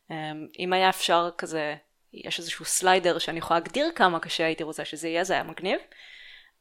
[0.10, 0.14] Um,
[0.60, 1.76] אם היה אפשר כזה,
[2.14, 5.80] יש איזשהו סליידר שאני יכולה להגדיר כמה קשה הייתי רוצה שזה יהיה, זה היה מגניב.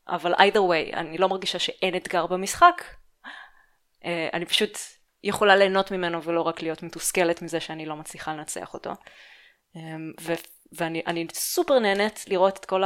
[0.09, 2.85] אבל either way, אני לא מרגישה שאין אתגר במשחק.
[4.03, 4.79] Uh, אני פשוט
[5.25, 8.91] יכולה ליהנות ממנו ולא רק להיות מתוסכלת מזה שאני לא מצליחה לנצח אותו.
[9.77, 10.33] אמ, ו-
[10.73, 12.83] ואני סופר נהנית לראות את כל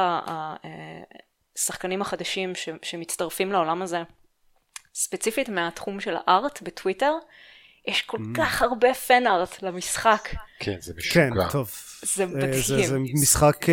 [1.56, 4.02] השחקנים אה, החדשים ש- שמצטרפים לעולם הזה.
[4.94, 7.12] ספציפית מהתחום של הארט בטוויטר,
[7.88, 8.36] יש כל mm.
[8.36, 10.28] כך הרבה פן ארט למשחק.
[10.58, 11.30] כן, זה משוגע.
[11.30, 11.70] כן, טוב.
[12.02, 12.52] זה מדהים.
[12.52, 13.68] אה, זה, זה משחק uh,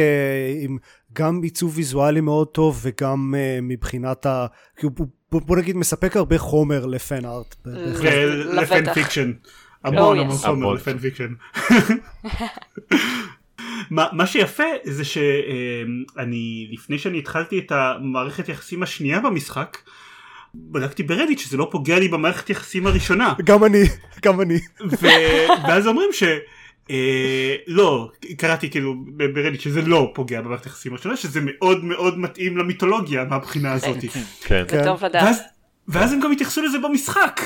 [0.63, 0.77] עם
[1.13, 4.47] גם עיצוב ויזואלי מאוד טוב וגם uh, מבחינת ה...
[4.77, 4.91] כי הוא
[5.31, 7.55] בוא נגיד מספק הרבה חומר לפן ארט.
[8.53, 9.31] ל fan fiction.
[9.83, 11.33] המון המון חומר ל fan fiction.
[13.91, 19.77] מה שיפה זה שאני לפני שאני התחלתי את המערכת יחסים השנייה במשחק
[20.55, 23.33] בדקתי ברדיט שזה לא פוגע לי במערכת יחסים הראשונה.
[23.43, 23.83] גם אני,
[24.21, 24.59] גם אני.
[25.67, 26.23] ואז אומרים ש...
[26.89, 28.95] אה, לא, קראתי כאילו
[29.33, 33.97] ברדיט שזה לא פוגע במערכת היחסים הראשונה, שזה מאוד מאוד מתאים למיתולוגיה מהבחינה הזאת.
[34.41, 34.63] כן.
[34.69, 35.35] זה טוב לדעת.
[35.87, 37.41] ואז הם גם התייחסו לזה במשחק,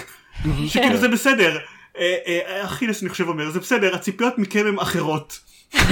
[0.68, 1.58] שכאילו זה בסדר.
[1.98, 5.40] אה, אה, אכילס אני חושב אומר זה בסדר הציפיות מכם הן אחרות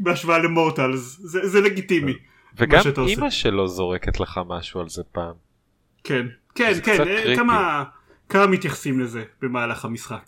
[0.00, 2.12] בהשוואה למורטלס זה, זה לגיטימי.
[2.56, 2.80] וגם.
[3.06, 5.34] אימא שלו זורקת לך משהו על זה פעם.
[6.04, 7.04] כן כן כן
[8.28, 10.24] כמה מתייחסים לזה במהלך המשחק.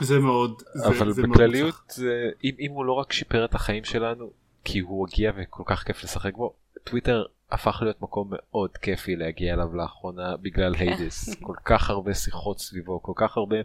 [0.00, 1.96] זה מאוד זה, אבל זה מאוד בכלליות מוצלח.
[1.96, 4.30] זה- אם אם הוא לא רק שיפר את החיים שלנו
[4.64, 9.54] כי הוא הגיע וכל כך כיף לשחק בו טוויטר הפך להיות מקום מאוד כיפי להגיע
[9.54, 13.56] אליו לאחרונה בגלל היידיס כל כך הרבה שיחות סביבו כל כך הרבה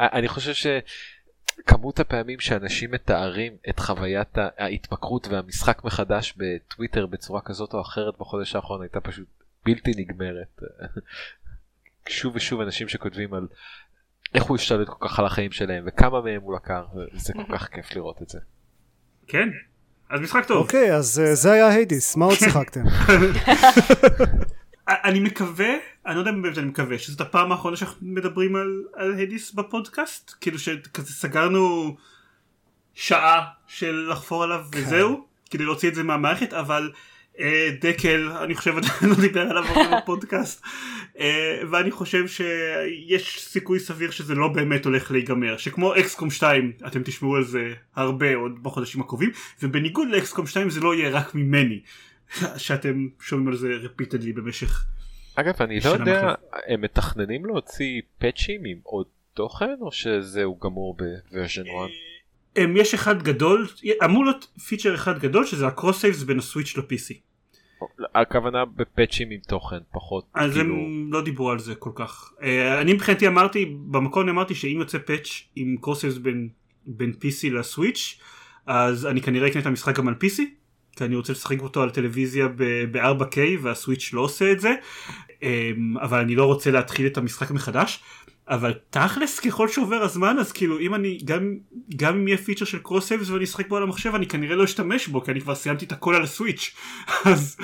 [0.00, 0.70] אני חושב
[1.58, 8.56] שכמות הפעמים שאנשים מתארים את חוויית ההתמכרות והמשחק מחדש בטוויטר בצורה כזאת או אחרת בחודש
[8.56, 9.28] האחרון הייתה פשוט
[9.64, 10.60] בלתי נגמרת.
[12.08, 13.46] שוב ושוב אנשים שכותבים על
[14.34, 17.68] איך הוא השתלט כל כך על החיים שלהם וכמה מהם הוא לקח וזה כל כך
[17.68, 18.38] כיף לראות את זה.
[19.26, 19.48] כן
[20.12, 20.56] אז משחק טוב.
[20.56, 22.80] אוקיי, אז אה, זה היה היידיס, מה עוד שיחקתם?
[24.88, 25.68] אני מקווה,
[26.06, 29.52] אני לא יודע אם באמת אני מקווה, שזאת הפעם האחרונה שאנחנו מדברים על, על הדיס
[29.52, 31.96] בפודקאסט, כאילו שכזה סגרנו
[32.94, 37.00] שעה של לחפור עליו וזהו, כדי להוציא את זה מהמערכת, אבל אה,
[37.80, 39.64] דקל, אני חושב עדיין לא דיבר עליו
[39.96, 40.62] בפודקאסט,
[41.18, 47.02] אה, ואני חושב שיש סיכוי סביר שזה לא באמת הולך להיגמר, שכמו אקסקום 2, אתם
[47.02, 49.30] תשמעו על זה הרבה עוד בחודשים הקרובים,
[49.62, 51.80] ובניגוד ל XCOM 2 זה לא יהיה רק ממני.
[52.56, 54.84] שאתם שומעים על זה repeatedly במשך
[55.34, 56.34] אגב אני לא יודע.
[56.66, 62.11] הם מתכננים להוציא פאצ'ים עם עוד תוכן או שזהו גמור ב version 1?
[62.56, 63.68] הם יש אחד גדול
[64.04, 67.14] אמור להיות פיצ'ר אחד גדול שזה ה cross saves בין הסוויץ' ל-PC
[68.14, 72.32] הכוונה בפאצ'ים עם תוכן פחות אז כאילו הם לא דיברו על זה כל כך.
[72.42, 76.48] אה, אני מבחינתי אמרתי במקום אמרתי שאם יוצא פאץ' עם cross saves בין,
[76.86, 78.20] בין PC לסוויץ'
[78.66, 80.42] אז אני כנראה אקנה את המשחק גם על PC
[80.96, 82.48] כי אני רוצה לשחק אותו על טלוויזיה
[82.92, 84.74] ב-4K והסוויץ' לא עושה את זה.
[85.42, 88.02] אמ, אבל אני לא רוצה להתחיל את המשחק מחדש
[88.52, 91.58] אבל תכלס ככל שעובר הזמן אז כאילו אם אני גם
[91.96, 94.64] גם אם יהיה פיצ'ר של cross saves ואני אשחק בו על המחשב אני כנראה לא
[94.64, 96.74] אשתמש בו כי אני כבר סיימתי את הכל על הסוויץ'
[97.32, 97.56] אז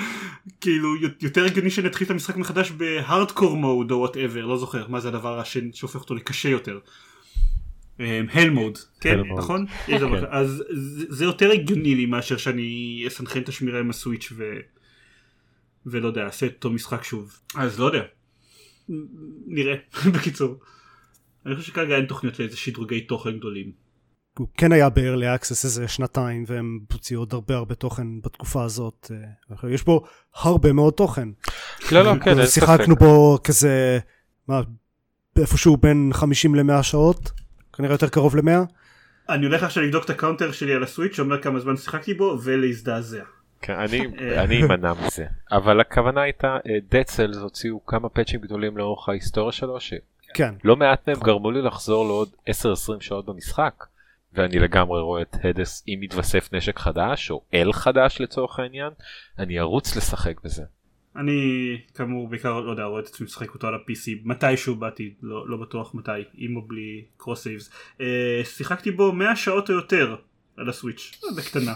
[0.61, 0.89] כאילו
[1.21, 5.07] יותר הגיוני שנתחיל את המשחק מחדש ב hardcore mode או whatever לא זוכר מה זה
[5.07, 5.41] הדבר
[5.73, 6.79] שהופך אותו לקשה יותר.
[7.99, 9.37] הל מוד כן Hell mode.
[9.37, 9.99] נכון כן.
[10.29, 10.63] אז
[11.09, 14.53] זה- יותר הגיוני לי מאשר שאני אסנכרן את השמירה עם הסוויץ' ו...
[15.85, 18.01] ולא יודע אעשה את אותו משחק שוב אז לא יודע
[19.47, 19.75] נראה
[20.13, 20.59] בקיצור.
[21.45, 23.71] אני חושב שכרגע אין תוכניות לאיזה שדרוגי תוכן גדולים.
[24.37, 29.11] הוא כן היה ב-early access איזה שנתיים והם הוציאו עוד הרבה הרבה תוכן בתקופה הזאת.
[29.63, 30.03] אה, יש בו
[30.35, 31.29] הרבה מאוד תוכן.
[31.91, 32.65] לא לא כן אין ספק.
[32.65, 33.99] שיחקנו בו כזה,
[34.47, 34.61] מה,
[35.39, 37.31] איפשהו בין 50 ל-100 שעות,
[37.73, 38.51] כנראה יותר קרוב ל-100.
[39.29, 42.37] אני הולך עכשיו לבדוק את ה counter שלי על הסוויץ' שאומר כמה זמן שיחקתי בו
[42.43, 43.23] ולהזדעזע.
[43.61, 44.43] כן, אני אה.
[44.43, 49.77] אני אמנע מזה אבל הכוונה הייתה Dead Cells הוציאו כמה פאצ'ים גדולים לאורך ההיסטוריה שלו
[50.33, 52.51] כן, מעט מהם גרמו לי לחזור לעוד 10-20
[52.99, 53.85] שעות במשחק.
[54.33, 58.89] ואני לגמרי רואה את Hades אם יתווסף נשק חדש או אל חדש לצורך העניין
[59.39, 60.63] אני ארוץ לשחק בזה.
[61.15, 65.49] אני כאמור בעיקר לא יודע רואה את עצמי משחק אותו על ה-PC מתישהו באתי לא,
[65.49, 67.69] לא בטוח מתי עם או בלי cross saves
[68.01, 70.15] אה, שיחקתי בו 100 שעות או יותר
[70.61, 71.73] על הסוויץ' אה, בקטנה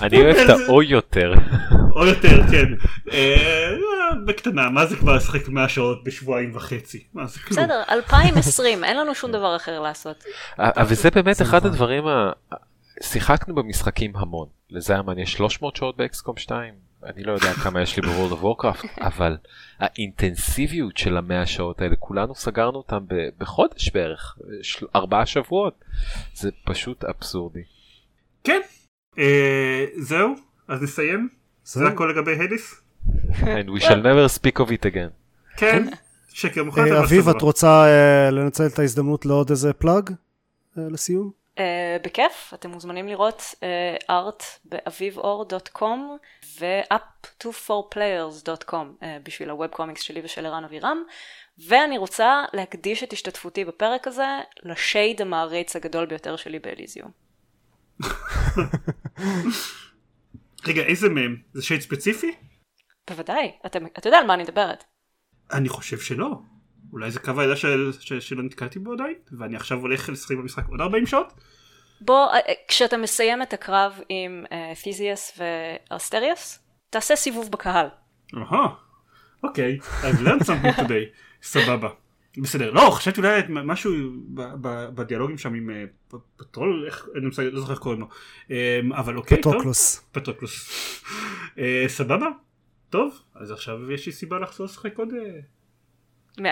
[0.00, 1.34] אני אוהב את האו יותר.
[1.96, 2.66] או יותר כן
[3.12, 3.36] אה,
[3.72, 8.84] אה, בקטנה מה זה כבר לשחק 100 שעות בשבועיים וחצי מה זה כלום בסדר, 2020,
[8.84, 10.24] אין לנו שום דבר אחר לעשות.
[10.58, 11.66] אבל זה באמת זה אחד.
[11.66, 12.04] הדברים.
[13.02, 16.74] שיחקנו במשחקים המון לזיימן יש 300 שעות ב XCOM 2
[17.04, 19.36] אני לא יודע כמה יש לי ב World of Warcraft אבל
[19.78, 24.86] האינטנסיביות של המאה שעות האלה כולנו סגרנו אותם ב- בחודש בערך של...
[24.96, 25.84] ארבעה שבועות
[26.34, 27.62] זה פשוט אבסורדי.
[28.44, 28.60] כן
[29.18, 30.34] אה, זהו
[30.68, 31.28] אז נסיים
[31.64, 31.86] זה.
[31.88, 32.80] הכל לגבי Hades
[33.30, 35.10] and we shall never speak of it again.
[35.56, 35.86] כן
[36.32, 37.28] שקר מוחלט אה, אביב.
[37.28, 40.10] את רוצה אה, לנצל את ההזדמנות לעוד איזה פלאג
[40.78, 41.41] אה, לסיום?
[41.56, 41.60] Uh,
[42.04, 43.42] בכיף, אתם מוזמנים לראות
[44.10, 45.98] ארט באביבאור.com
[46.60, 51.02] ו-up2forplayers.com uh, בשביל הווב קומיקס שלי ושל ערן אבירם
[51.68, 54.26] ואני רוצה להקדיש את השתתפותי בפרק הזה
[54.62, 57.10] לשייד המעריץ הגדול ביותר שלי באליזיום.
[60.66, 62.34] רגע איזה מהם זה שייד ספציפי?
[63.10, 64.84] בוודאי, אתה יודע על מה אני מדברת.
[65.52, 66.51] אני חושב שלא.
[66.92, 70.64] אולי זה קו הידע של, של, שלא נתקלתי בו עדיין, ואני עכשיו הולך לשחק במשחק
[70.68, 71.32] עוד 40 שעות?
[72.00, 76.58] בוא, אה, אה, כשאתה מסיים את הקרב עם אה, תיזיאס ואסטריאס,
[76.90, 77.86] תעשה סיבוב בקהל.
[78.36, 78.68] אהה,
[79.42, 81.06] אוקיי, I've learned something today,
[81.42, 81.88] סבבה.
[82.38, 83.92] בסדר, לא, חשבתי אולי את משהו
[84.34, 85.70] ב- ב- בדיאלוגים שם עם
[86.36, 88.08] פטרול, איך, אני לא זוכר איך קוראים לו,
[88.50, 90.08] אה, אבל אוקיי, טוב, פטוקלוס.
[90.12, 90.70] פטרוקלוס,
[91.96, 92.28] סבבה,
[92.90, 95.08] טוב, אז עכשיו יש לי סיבה לחזור לשחק עוד.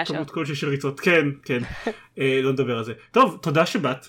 [0.07, 1.59] כמות כלשהי של ריצות, כן, כן,
[2.18, 2.93] אה, לא נדבר על זה.
[3.11, 4.07] טוב, תודה שבאת.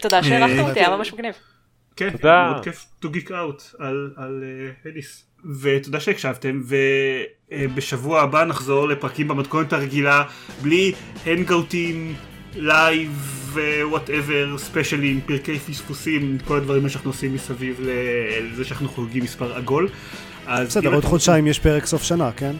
[0.00, 1.34] תודה אה, אותי, היה ממש מגניב.
[1.96, 2.50] כן, תודה.
[2.50, 4.44] מאוד כיף to geek out על, על
[4.84, 5.24] uh, Hades.
[5.60, 6.62] ותודה שהקשבתם,
[7.50, 10.24] ובשבוע הבא נחזור לפרקים במתכונת הרגילה,
[10.62, 10.92] בלי
[11.26, 12.14] הנגאוטים,
[12.56, 13.10] live
[13.52, 19.88] ו whatever, ספיישלים, פרקי פספוסים, כל הדברים שאנחנו עושים מסביב לזה שאנחנו חוגגים מספר עגול.
[20.48, 22.56] אז בסדר, עוד חודשיים יש פרק סוף שנה, כן?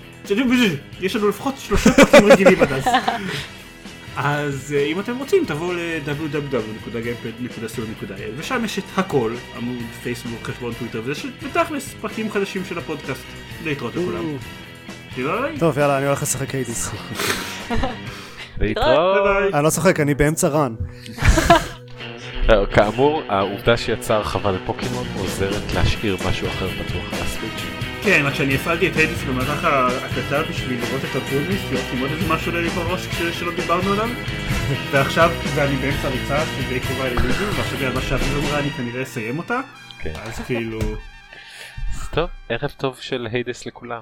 [1.01, 2.85] יש לנו לפחות שלושה פרקים רגילים עד אז.
[4.17, 10.73] אז אה, אם אתם רוצים תבואו ל- www.gamepod.co.il ושם יש את הכל, עמוד פייסבוק, חשבון
[10.73, 11.03] טוויטר,
[11.43, 13.25] ותכלס פרקים חדשים של הפודקאסט.
[13.65, 14.25] להתראות לכולם.
[15.59, 16.91] טוב, יאללה, אני הולך לשחק היידיס.
[18.61, 19.55] להתראות.
[19.55, 20.75] אני לא צוחק, אני באמצע רן.
[22.51, 27.63] אה, כאמור, העובדה שיצאה הרחבה לפוקימון עוזרת להשאיר משהו אחר פתוח על הסוויץ'.
[28.03, 32.11] כן, רק שאני הפעלתי את היידיס במהלך ההקלטה בשביל לראות את הטרודמיסט, לראות אם עוד
[32.11, 34.09] איזה משהו עולה לי בראש שלא דיברנו עליו.
[34.91, 37.23] ועכשיו, ואני באמצע ריצה שדי קרובה אלינו,
[37.57, 39.61] ועכשיו מה שאביב אמרה אני כנראה אסיים אותה.
[39.99, 40.13] כן.
[40.25, 40.79] אז כאילו...
[42.11, 44.01] טוב, ערב טוב של היידס לכולם.